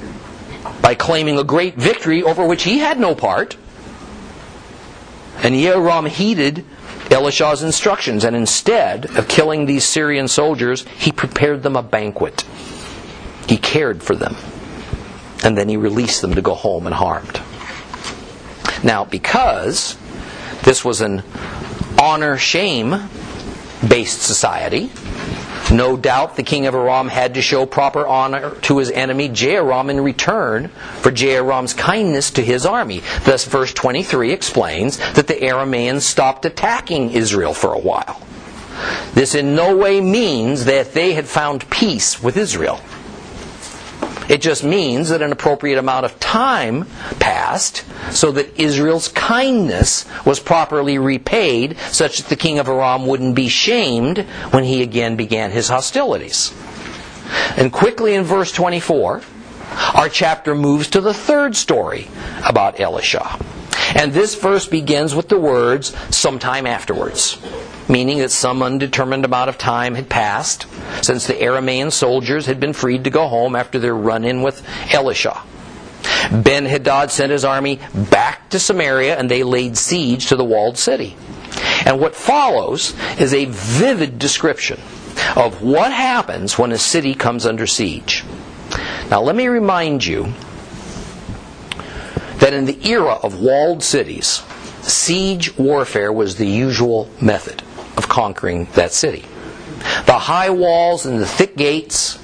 by 0.80 0.94
claiming 0.94 1.38
a 1.38 1.44
great 1.44 1.74
victory 1.76 2.22
over 2.22 2.46
which 2.46 2.62
he 2.62 2.78
had 2.78 2.98
no 2.98 3.14
part. 3.14 3.58
And 5.42 5.54
Yehoram 5.54 6.08
heeded 6.08 6.64
Elisha's 7.10 7.62
instructions, 7.62 8.24
and 8.24 8.34
instead 8.34 9.14
of 9.14 9.28
killing 9.28 9.66
these 9.66 9.84
Syrian 9.84 10.28
soldiers, 10.28 10.86
he 10.96 11.12
prepared 11.12 11.62
them 11.62 11.76
a 11.76 11.82
banquet. 11.82 12.46
He 13.46 13.58
cared 13.58 14.02
for 14.02 14.16
them 14.16 14.36
and 15.44 15.56
then 15.56 15.68
he 15.68 15.76
released 15.76 16.22
them 16.22 16.34
to 16.34 16.42
go 16.42 16.54
home 16.54 16.86
unharmed. 16.86 17.40
Now, 18.82 19.04
because 19.04 19.96
this 20.62 20.84
was 20.84 21.00
an 21.00 21.22
honor 21.98 22.36
shame 22.36 23.08
based 23.86 24.22
society, 24.22 24.90
no 25.70 25.96
doubt 25.96 26.36
the 26.36 26.42
king 26.42 26.66
of 26.66 26.74
Aram 26.74 27.08
had 27.08 27.34
to 27.34 27.42
show 27.42 27.66
proper 27.66 28.06
honor 28.06 28.54
to 28.62 28.78
his 28.78 28.90
enemy 28.90 29.28
Jehoram 29.28 29.90
in 29.90 30.00
return 30.00 30.68
for 31.00 31.10
Jehoram's 31.10 31.74
kindness 31.74 32.30
to 32.32 32.42
his 32.42 32.64
army. 32.64 33.02
Thus, 33.24 33.44
verse 33.44 33.72
23 33.72 34.32
explains 34.32 34.98
that 35.14 35.26
the 35.26 35.34
Arameans 35.34 36.02
stopped 36.02 36.44
attacking 36.44 37.10
Israel 37.10 37.52
for 37.52 37.72
a 37.72 37.78
while. 37.78 38.20
This 39.14 39.34
in 39.34 39.54
no 39.54 39.76
way 39.76 40.00
means 40.00 40.66
that 40.66 40.92
they 40.92 41.14
had 41.14 41.26
found 41.26 41.68
peace 41.70 42.22
with 42.22 42.36
Israel. 42.36 42.80
It 44.28 44.40
just 44.40 44.64
means 44.64 45.10
that 45.10 45.22
an 45.22 45.32
appropriate 45.32 45.78
amount 45.78 46.04
of 46.04 46.18
time 46.18 46.86
passed 47.20 47.84
so 48.10 48.32
that 48.32 48.58
Israel's 48.60 49.08
kindness 49.08 50.04
was 50.24 50.40
properly 50.40 50.98
repaid, 50.98 51.76
such 51.90 52.18
that 52.18 52.28
the 52.28 52.36
king 52.36 52.58
of 52.58 52.68
Aram 52.68 53.06
wouldn't 53.06 53.36
be 53.36 53.48
shamed 53.48 54.18
when 54.50 54.64
he 54.64 54.82
again 54.82 55.16
began 55.16 55.50
his 55.50 55.68
hostilities. 55.68 56.52
And 57.56 57.72
quickly 57.72 58.14
in 58.14 58.24
verse 58.24 58.52
24, 58.52 59.22
our 59.94 60.08
chapter 60.08 60.54
moves 60.54 60.88
to 60.90 61.00
the 61.00 61.14
third 61.14 61.56
story 61.56 62.08
about 62.44 62.80
Elisha. 62.80 63.38
And 63.94 64.12
this 64.12 64.34
verse 64.34 64.66
begins 64.66 65.14
with 65.14 65.28
the 65.28 65.38
words, 65.38 65.96
sometime 66.14 66.66
afterwards, 66.66 67.38
meaning 67.88 68.18
that 68.18 68.30
some 68.30 68.62
undetermined 68.62 69.24
amount 69.24 69.48
of 69.48 69.58
time 69.58 69.94
had 69.94 70.08
passed 70.08 70.66
since 71.02 71.26
the 71.26 71.34
Aramean 71.34 71.92
soldiers 71.92 72.46
had 72.46 72.60
been 72.60 72.72
freed 72.72 73.04
to 73.04 73.10
go 73.10 73.28
home 73.28 73.54
after 73.54 73.78
their 73.78 73.94
run 73.94 74.24
in 74.24 74.42
with 74.42 74.66
Elisha. 74.92 75.42
Ben 76.30 76.66
Hadad 76.66 77.10
sent 77.10 77.32
his 77.32 77.44
army 77.44 77.80
back 78.10 78.50
to 78.50 78.58
Samaria 78.58 79.16
and 79.18 79.30
they 79.30 79.42
laid 79.42 79.76
siege 79.76 80.26
to 80.26 80.36
the 80.36 80.44
walled 80.44 80.78
city. 80.78 81.16
And 81.84 82.00
what 82.00 82.14
follows 82.14 82.94
is 83.18 83.32
a 83.32 83.46
vivid 83.46 84.18
description 84.18 84.80
of 85.36 85.62
what 85.62 85.92
happens 85.92 86.58
when 86.58 86.72
a 86.72 86.78
city 86.78 87.14
comes 87.14 87.46
under 87.46 87.66
siege. 87.66 88.24
Now, 89.10 89.22
let 89.22 89.36
me 89.36 89.46
remind 89.46 90.04
you 90.04 90.32
that 92.38 92.52
in 92.52 92.64
the 92.66 92.78
era 92.88 93.14
of 93.22 93.40
walled 93.40 93.82
cities, 93.82 94.42
siege 94.82 95.56
warfare 95.58 96.12
was 96.12 96.36
the 96.36 96.46
usual 96.46 97.10
method 97.20 97.62
of 97.96 98.08
conquering 98.08 98.66
that 98.74 98.92
city. 98.92 99.24
The 100.06 100.18
high 100.18 100.50
walls 100.50 101.06
and 101.06 101.18
the 101.20 101.26
thick 101.26 101.56
gates 101.56 102.18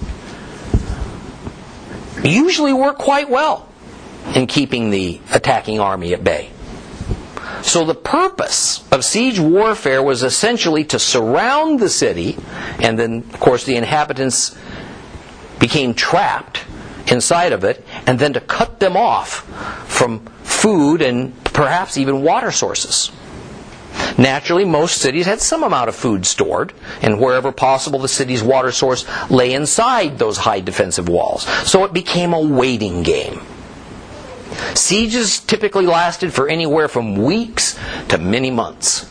usually 2.25 2.73
work 2.73 2.99
quite 2.99 3.29
well 3.29 3.69
in 4.35 4.47
keeping 4.47 4.91
the 4.91 5.21
attacking 5.33 5.81
army 5.81 6.15
at 6.15 6.23
bay. 6.23 6.51
So 7.63 7.85
the 7.85 7.95
purpose 7.95 8.87
of 8.91 9.05
siege 9.05 9.39
warfare 9.39 10.03
was 10.03 10.23
essentially 10.23 10.85
to 10.85 10.99
surround 10.99 11.81
the 11.81 11.89
city, 11.89 12.37
and 12.81 12.99
then, 12.99 13.19
of 13.33 13.41
course, 13.41 13.65
the 13.65 13.77
inhabitants 13.77 14.57
became 15.59 15.95
trapped 15.95 16.65
inside 17.07 17.53
of 17.53 17.65
it, 17.65 17.85
and 18.07 18.19
then 18.19 18.33
to 18.35 18.41
cut 18.41 18.81
them 18.81 18.97
off 18.97 19.45
from 19.89 20.21
food 20.43 21.03
and 21.03 21.33
perhaps 21.45 21.99
even 21.99 22.23
water 22.23 22.51
sources. 22.51 23.11
Naturally, 24.19 24.65
most 24.65 24.99
cities 24.99 25.27
had 25.27 25.41
some 25.41 25.63
amount 25.63 25.89
of 25.89 25.97
food 25.97 26.27
stored, 26.27 26.73
and 27.01 27.21
wherever 27.21 27.53
possible, 27.53 27.99
the 27.99 28.09
city's 28.09 28.43
water 28.43 28.71
source 28.71 29.07
lay 29.31 29.53
inside 29.53 30.19
those 30.19 30.37
high 30.39 30.61
defensive 30.61 31.09
walls. 31.09 31.45
So 31.69 31.85
it 31.85 31.93
became 31.93 32.33
a 32.33 32.41
waiting 32.41 33.03
game. 33.03 33.41
Sieges 34.75 35.41
typically 35.41 35.87
lasted 35.87 36.33
for 36.33 36.49
anywhere 36.49 36.89
from 36.89 37.17
weeks 37.17 37.79
to 38.09 38.19
many 38.19 38.51
months. 38.51 39.09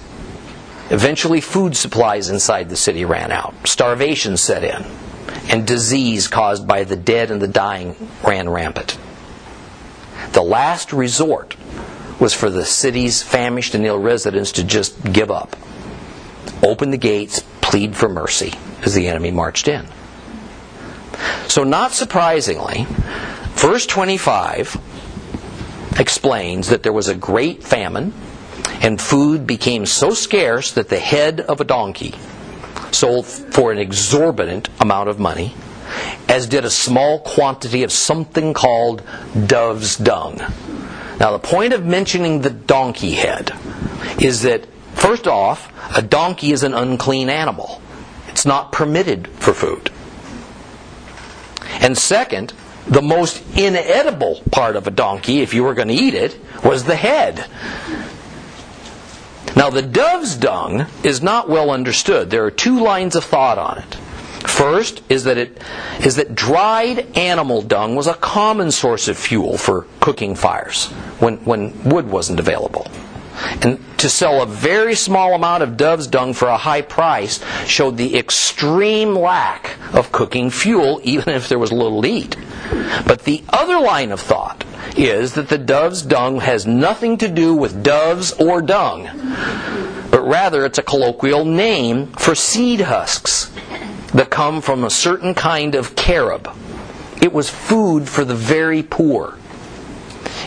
Eventually, 0.92 1.42
food 1.42 1.76
supplies 1.76 2.30
inside 2.30 2.70
the 2.70 2.76
city 2.76 3.06
ran 3.06 3.32
out. 3.32 3.56
Starvation 3.66 4.38
set 4.38 4.64
in. 4.64 4.86
And 5.52 5.68
disease 5.68 6.30
caused 6.30 6.66
by 6.66 6.86
the 6.86 6.96
dead 6.96 7.30
and 7.30 7.42
the 7.42 7.48
dying 7.48 7.96
ran 8.24 8.50
rampant. 8.50 8.98
The 10.32 10.42
last 10.42 10.94
resort 10.94 11.58
was 12.22 12.34
for 12.34 12.50
the 12.50 12.64
city's 12.64 13.22
famished 13.22 13.76
and 13.76 13.86
ill 13.86 14.00
residents 14.00 14.54
to 14.54 14.64
just 14.64 15.12
give 15.12 15.30
up. 15.30 15.58
Open 16.64 16.92
the 16.92 16.98
gates, 16.98 17.44
plead 17.60 17.98
for 17.98 18.08
mercy 18.08 18.54
as 18.84 18.94
the 18.94 19.10
enemy 19.10 19.32
marched 19.32 19.68
in. 19.68 19.88
So, 21.48 21.66
not 21.66 21.92
surprisingly, 21.92 22.86
verse 23.56 23.86
25 23.86 24.78
explains 26.00 26.70
that 26.70 26.84
there 26.84 26.94
was 26.94 27.10
a 27.10 27.16
great 27.16 27.62
famine, 27.62 28.14
and 28.82 29.02
food 29.02 29.46
became 29.46 29.86
so 29.86 30.12
scarce 30.12 30.72
that 30.72 30.88
the 30.88 31.00
head 31.00 31.42
of 31.42 31.60
a 31.60 31.66
donkey 31.66 32.16
sold 32.96 33.26
for 33.26 33.72
an 33.72 33.78
exorbitant 33.78 34.70
amount 34.80 35.10
of 35.10 35.20
money, 35.20 35.54
as 36.28 36.48
did 36.48 36.66
a 36.66 36.70
small 36.70 37.20
quantity 37.20 37.84
of 37.84 37.92
something 37.92 38.54
called 38.54 39.04
dove's 39.48 39.98
dung. 39.98 40.38
Now, 41.20 41.32
the 41.32 41.40
point 41.40 41.74
of 41.74 41.86
mentioning 41.86 42.42
the 42.42 42.50
donkey 42.50 43.12
head 43.12 43.52
is 44.20 44.42
that, 44.42 44.66
first 44.94 45.28
off, 45.28 45.72
a 45.96 46.02
donkey 46.02 46.52
is 46.52 46.64
an 46.64 46.74
unclean 46.74 47.30
animal. 47.30 47.82
It's 48.30 48.46
not 48.46 48.72
permitted 48.72 49.28
for 49.28 49.54
food. 49.54 49.92
And 51.82 51.98
second, 51.98 52.54
the 52.88 53.02
most 53.02 53.44
inedible 53.58 54.42
part 54.52 54.76
of 54.76 54.88
a 54.88 54.92
donkey, 54.92 55.42
if 55.42 55.54
you 55.54 55.64
were 55.64 55.74
going 55.74 55.90
to 55.90 55.94
eat 55.94 56.14
it, 56.14 56.40
was 56.64 56.84
the 56.86 56.96
head. 56.96 57.46
Now, 59.56 59.70
the 59.70 59.82
dove's 59.82 60.36
dung 60.36 60.86
is 61.04 61.22
not 61.22 61.50
well 61.50 61.72
understood. 61.72 62.30
There 62.30 62.46
are 62.46 62.52
two 62.52 62.80
lines 62.80 63.16
of 63.16 63.24
thought 63.24 63.58
on 63.58 63.80
it. 63.80 63.96
First 64.48 65.02
is 65.10 65.26
that 65.26 65.38
it 65.38 65.62
is 66.04 66.16
that 66.16 66.34
dried 66.34 67.16
animal 67.16 67.62
dung 67.62 67.96
was 67.96 68.08
a 68.08 68.16
common 68.16 68.72
source 68.72 69.08
of 69.08 69.18
fuel 69.18 69.58
for 69.58 69.86
cooking 70.00 70.36
fires 70.36 70.88
when, 71.20 71.38
when 71.46 71.84
wood 71.84 72.10
wasn't 72.10 72.40
available. 72.40 72.88
And 73.62 73.80
to 74.00 74.10
sell 74.10 74.42
a 74.42 74.46
very 74.46 74.96
small 74.96 75.34
amount 75.34 75.64
of 75.64 75.78
dove's 75.78 76.08
dung 76.08 76.34
for 76.34 76.48
a 76.48 76.58
high 76.58 76.82
price 76.82 77.44
showed 77.66 77.98
the 77.98 78.18
extreme 78.18 79.16
lack 79.16 79.78
of 79.94 80.12
cooking 80.12 80.50
fuel, 80.50 81.00
even 81.04 81.34
if 81.34 81.50
there 81.50 81.60
was 81.60 81.72
little 81.72 82.02
to 82.02 82.08
eat. 82.08 82.36
But 83.06 83.24
the 83.24 83.44
other 83.50 83.80
line 83.80 84.12
of 84.12 84.20
thought 84.20 84.64
is 84.98 85.34
that 85.36 85.50
the 85.50 85.58
dove's 85.58 86.02
dung 86.02 86.40
has 86.40 86.66
nothing 86.66 87.18
to 87.18 87.28
do 87.28 87.56
with 87.56 87.84
doves 87.84 88.34
or 88.34 88.62
dung, 88.62 89.04
but 90.12 90.22
rather 90.22 90.66
it's 90.66 90.78
a 90.78 90.84
colloquial 90.84 91.46
name 91.46 92.08
for 92.14 92.36
seed 92.36 92.82
husks 92.82 93.52
that 94.14 94.30
come 94.30 94.62
from 94.62 94.84
a 94.84 94.90
certain 94.90 95.34
kind 95.34 95.76
of 95.76 95.96
carob. 95.96 96.54
It 97.22 97.32
was 97.32 97.50
food 97.50 98.10
for 98.10 98.26
the 98.26 98.36
very 98.36 98.84
poor. 98.84 99.38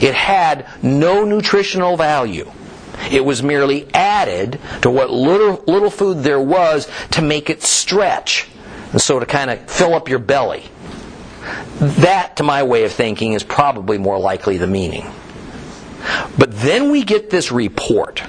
It 0.00 0.14
had 0.14 0.66
no 0.82 1.24
nutritional 1.24 1.96
value. 1.96 2.50
It 3.10 3.24
was 3.24 3.42
merely 3.42 3.86
added 3.94 4.60
to 4.82 4.90
what 4.90 5.10
little, 5.10 5.62
little 5.66 5.90
food 5.90 6.22
there 6.22 6.40
was 6.40 6.88
to 7.12 7.22
make 7.22 7.50
it 7.50 7.62
stretch, 7.62 8.48
and 8.92 9.00
so 9.00 9.18
to 9.18 9.26
kind 9.26 9.50
of 9.50 9.68
fill 9.70 9.94
up 9.94 10.08
your 10.08 10.18
belly. 10.18 10.64
That, 11.78 12.36
to 12.36 12.42
my 12.42 12.62
way 12.62 12.84
of 12.84 12.92
thinking, 12.92 13.32
is 13.32 13.42
probably 13.42 13.98
more 13.98 14.18
likely 14.18 14.56
the 14.56 14.66
meaning. 14.66 15.06
But 16.38 16.52
then 16.52 16.90
we 16.90 17.02
get 17.02 17.30
this 17.30 17.50
report 17.50 18.22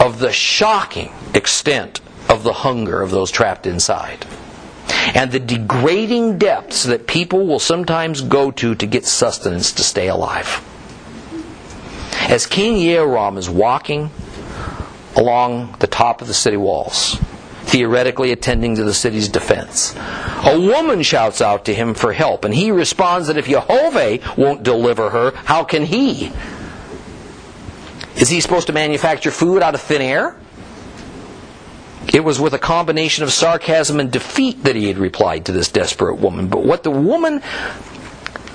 of 0.00 0.18
the 0.18 0.32
shocking 0.32 1.12
extent 1.34 2.00
of 2.28 2.42
the 2.42 2.52
hunger 2.52 3.02
of 3.02 3.10
those 3.10 3.30
trapped 3.30 3.66
inside 3.66 4.26
and 5.14 5.30
the 5.30 5.40
degrading 5.40 6.38
depths 6.38 6.84
that 6.84 7.06
people 7.06 7.46
will 7.46 7.58
sometimes 7.58 8.20
go 8.22 8.50
to 8.50 8.74
to 8.74 8.86
get 8.86 9.04
sustenance 9.04 9.72
to 9.72 9.82
stay 9.82 10.08
alive. 10.08 10.62
As 12.28 12.46
King 12.46 12.74
Yehoram 12.74 13.38
is 13.38 13.48
walking 13.48 14.10
along 15.14 15.76
the 15.78 15.86
top 15.86 16.20
of 16.20 16.28
the 16.28 16.34
city 16.34 16.56
walls, 16.56 17.16
theoretically 17.62 18.32
attending 18.32 18.74
to 18.76 18.84
the 18.84 18.92
city's 18.92 19.28
defense, 19.28 19.94
a 20.44 20.58
woman 20.58 21.02
shouts 21.02 21.40
out 21.40 21.64
to 21.66 21.74
him 21.74 21.94
for 21.94 22.12
help, 22.12 22.44
and 22.44 22.52
he 22.52 22.72
responds 22.72 23.28
that 23.28 23.36
if 23.36 23.46
Jehovah 23.46 24.18
won't 24.36 24.64
deliver 24.64 25.10
her, 25.10 25.32
how 25.36 25.62
can 25.62 25.84
he? 25.84 26.32
Is 28.16 28.28
he 28.28 28.40
supposed 28.40 28.66
to 28.66 28.72
manufacture 28.72 29.30
food 29.30 29.62
out 29.62 29.74
of 29.74 29.80
thin 29.80 30.02
air? 30.02 30.36
It 32.12 32.24
was 32.24 32.40
with 32.40 32.54
a 32.54 32.58
combination 32.58 33.24
of 33.24 33.32
sarcasm 33.32 34.00
and 34.00 34.10
defeat 34.10 34.64
that 34.64 34.74
he 34.74 34.88
had 34.88 34.98
replied 34.98 35.46
to 35.46 35.52
this 35.52 35.68
desperate 35.68 36.16
woman. 36.16 36.48
But 36.48 36.64
what 36.64 36.82
the 36.82 36.90
woman 36.90 37.42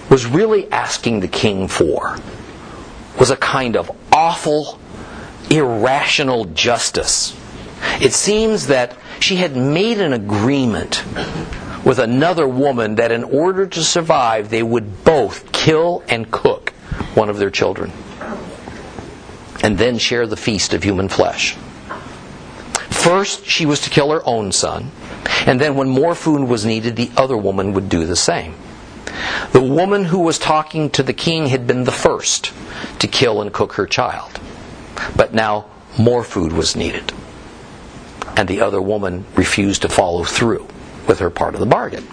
was 0.10 0.26
really 0.26 0.70
asking 0.72 1.20
the 1.20 1.28
king 1.28 1.68
for 1.68 2.18
was 3.22 3.30
a 3.30 3.38
kind 3.38 3.78
of 3.78 3.92
awful, 4.12 4.80
irrational 5.52 6.46
justice. 6.46 7.38
It 8.02 8.14
seems 8.14 8.66
that 8.66 8.98
she 9.20 9.36
had 9.36 9.56
made 9.56 10.02
an 10.02 10.12
agreement 10.12 11.04
with 11.86 12.00
another 12.00 12.48
woman 12.48 12.96
that 12.96 13.12
in 13.12 13.24
order 13.24 13.68
to 13.68 13.84
survive, 13.84 14.50
they 14.50 14.64
would 14.64 15.04
both 15.04 15.52
kill 15.52 16.02
and 16.10 16.32
cook 16.32 16.72
one 17.14 17.30
of 17.30 17.38
their 17.38 17.52
children 17.52 17.92
and 19.62 19.78
then 19.78 20.00
share 20.00 20.26
the 20.26 20.36
feast 20.36 20.74
of 20.74 20.82
human 20.82 21.08
flesh. 21.08 21.54
First, 22.90 23.46
she 23.46 23.68
was 23.68 23.82
to 23.82 23.92
kill 23.92 24.10
her 24.10 24.26
own 24.26 24.52
son, 24.52 24.90
and 25.46 25.62
then 25.62 25.76
when 25.76 25.90
more 25.90 26.16
food 26.16 26.50
was 26.50 26.66
needed, 26.66 26.96
the 26.96 27.12
other 27.16 27.38
woman 27.38 27.74
would 27.74 27.88
do 27.88 28.04
the 28.08 28.16
same. 28.16 28.56
The 29.52 29.62
woman 29.62 30.06
who 30.06 30.20
was 30.20 30.40
talking 30.40 30.90
to 30.92 31.04
the 31.04 31.14
king 31.14 31.48
had 31.48 31.68
been 31.68 31.84
the 31.84 31.92
first 31.92 32.54
to 33.00 33.08
kill 33.08 33.42
and 33.42 33.52
cook 33.52 33.74
her 33.74 33.86
child. 33.86 34.40
But 35.16 35.34
now 35.34 35.66
more 35.98 36.24
food 36.24 36.54
was 36.54 36.76
needed. 36.76 37.12
And 38.38 38.48
the 38.48 38.62
other 38.62 38.82
woman 38.82 39.26
refused 39.36 39.82
to 39.82 39.90
follow 39.90 40.24
through 40.24 40.68
with 41.08 41.20
her 41.20 41.30
part 41.30 41.54
of 41.54 41.60
the 41.60 41.66
bargain. 41.66 42.08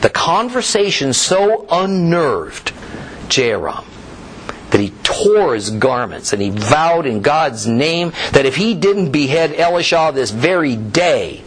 The 0.00 0.10
conversation 0.10 1.12
so 1.12 1.66
unnerved 1.70 2.72
Jehoram 3.28 3.84
that 4.70 4.80
he 4.80 4.90
tore 5.02 5.54
his 5.54 5.70
garments 5.70 6.32
and 6.32 6.40
he 6.40 6.50
vowed 6.50 7.06
in 7.06 7.20
God's 7.20 7.66
name 7.66 8.12
that 8.32 8.46
if 8.46 8.56
he 8.56 8.74
didn't 8.74 9.12
behead 9.12 9.54
Elisha 9.54 10.12
this 10.14 10.30
very 10.30 10.76
day, 10.76 11.42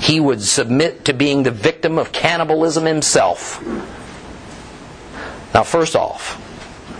he 0.00 0.20
would 0.20 0.42
submit 0.42 1.04
to 1.06 1.14
being 1.14 1.44
the 1.44 1.50
victim 1.50 1.98
of 1.98 2.12
cannibalism 2.12 2.84
himself. 2.84 3.62
Now, 5.54 5.62
first 5.62 5.94
off, 5.94 6.40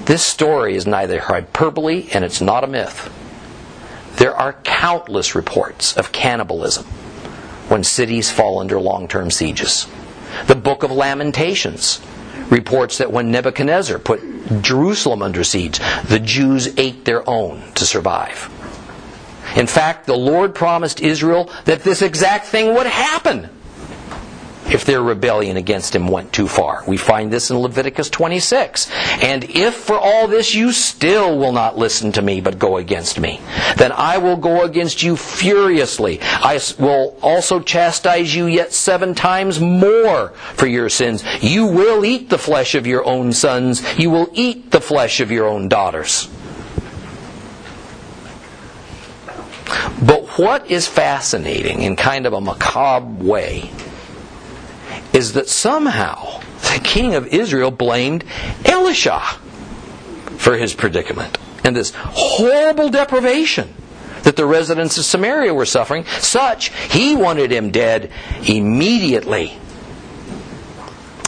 this 0.06 0.22
story 0.22 0.76
is 0.76 0.86
neither 0.86 1.18
hyperbole 1.18 2.08
and 2.14 2.24
it's 2.24 2.40
not 2.40 2.62
a 2.62 2.68
myth. 2.68 3.12
There 4.16 4.34
are 4.34 4.52
countless 4.62 5.34
reports 5.34 5.96
of 5.96 6.12
cannibalism 6.12 6.86
when 7.68 7.82
cities 7.82 8.30
fall 8.30 8.60
under 8.60 8.78
long 8.80 9.08
term 9.08 9.32
sieges. 9.32 9.88
The 10.46 10.54
Book 10.54 10.84
of 10.84 10.92
Lamentations 10.92 12.00
reports 12.48 12.98
that 12.98 13.10
when 13.10 13.32
Nebuchadnezzar 13.32 13.98
put 13.98 14.20
Jerusalem 14.62 15.22
under 15.22 15.42
siege, 15.42 15.80
the 16.04 16.20
Jews 16.20 16.78
ate 16.78 17.04
their 17.04 17.28
own 17.28 17.62
to 17.74 17.84
survive. 17.84 18.50
In 19.56 19.66
fact, 19.66 20.06
the 20.06 20.16
Lord 20.16 20.54
promised 20.54 21.00
Israel 21.00 21.50
that 21.64 21.82
this 21.82 22.02
exact 22.02 22.46
thing 22.46 22.74
would 22.74 22.86
happen 22.86 23.48
if 24.74 24.84
their 24.84 25.00
rebellion 25.00 25.56
against 25.56 25.94
him 25.94 26.08
went 26.08 26.32
too 26.32 26.48
far. 26.48 26.82
We 26.84 26.96
find 26.96 27.32
this 27.32 27.48
in 27.48 27.58
Leviticus 27.58 28.10
26. 28.10 28.90
And 29.22 29.44
if 29.44 29.74
for 29.74 29.96
all 29.96 30.26
this 30.26 30.52
you 30.52 30.72
still 30.72 31.38
will 31.38 31.52
not 31.52 31.78
listen 31.78 32.10
to 32.12 32.22
me 32.22 32.40
but 32.40 32.58
go 32.58 32.76
against 32.78 33.20
me, 33.20 33.40
then 33.76 33.92
I 33.92 34.18
will 34.18 34.36
go 34.36 34.64
against 34.64 35.00
you 35.00 35.14
furiously. 35.14 36.18
I 36.20 36.60
will 36.80 37.16
also 37.22 37.60
chastise 37.60 38.34
you 38.34 38.46
yet 38.46 38.72
seven 38.72 39.14
times 39.14 39.60
more 39.60 40.30
for 40.54 40.66
your 40.66 40.88
sins. 40.88 41.22
You 41.40 41.66
will 41.66 42.04
eat 42.04 42.28
the 42.28 42.38
flesh 42.38 42.74
of 42.74 42.84
your 42.84 43.04
own 43.06 43.32
sons. 43.32 43.80
You 43.96 44.10
will 44.10 44.28
eat 44.32 44.72
the 44.72 44.80
flesh 44.80 45.20
of 45.20 45.30
your 45.30 45.46
own 45.46 45.68
daughters. 45.68 46.28
But 50.04 50.26
what 50.36 50.68
is 50.68 50.88
fascinating 50.88 51.82
in 51.82 51.94
kind 51.94 52.26
of 52.26 52.32
a 52.32 52.40
macabre 52.40 53.24
way 53.24 53.70
is 55.12 55.32
that 55.34 55.48
somehow 55.48 56.40
the 56.72 56.80
king 56.82 57.14
of 57.14 57.26
Israel 57.28 57.70
blamed 57.70 58.24
Elisha 58.64 59.20
for 60.36 60.56
his 60.56 60.74
predicament 60.74 61.38
and 61.64 61.74
this 61.74 61.92
horrible 61.94 62.90
deprivation 62.90 63.72
that 64.22 64.36
the 64.36 64.46
residents 64.46 64.98
of 64.98 65.04
Samaria 65.04 65.52
were 65.52 65.66
suffering. 65.66 66.04
Such, 66.04 66.68
he 66.92 67.14
wanted 67.14 67.50
him 67.50 67.70
dead 67.70 68.10
immediately. 68.46 69.58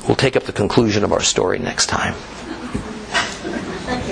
We'll 0.06 0.16
take 0.16 0.36
up 0.36 0.44
the 0.44 0.52
conclusion 0.52 1.04
of 1.04 1.12
our 1.12 1.20
story 1.20 1.58
next 1.58 1.86
time. 1.86 2.14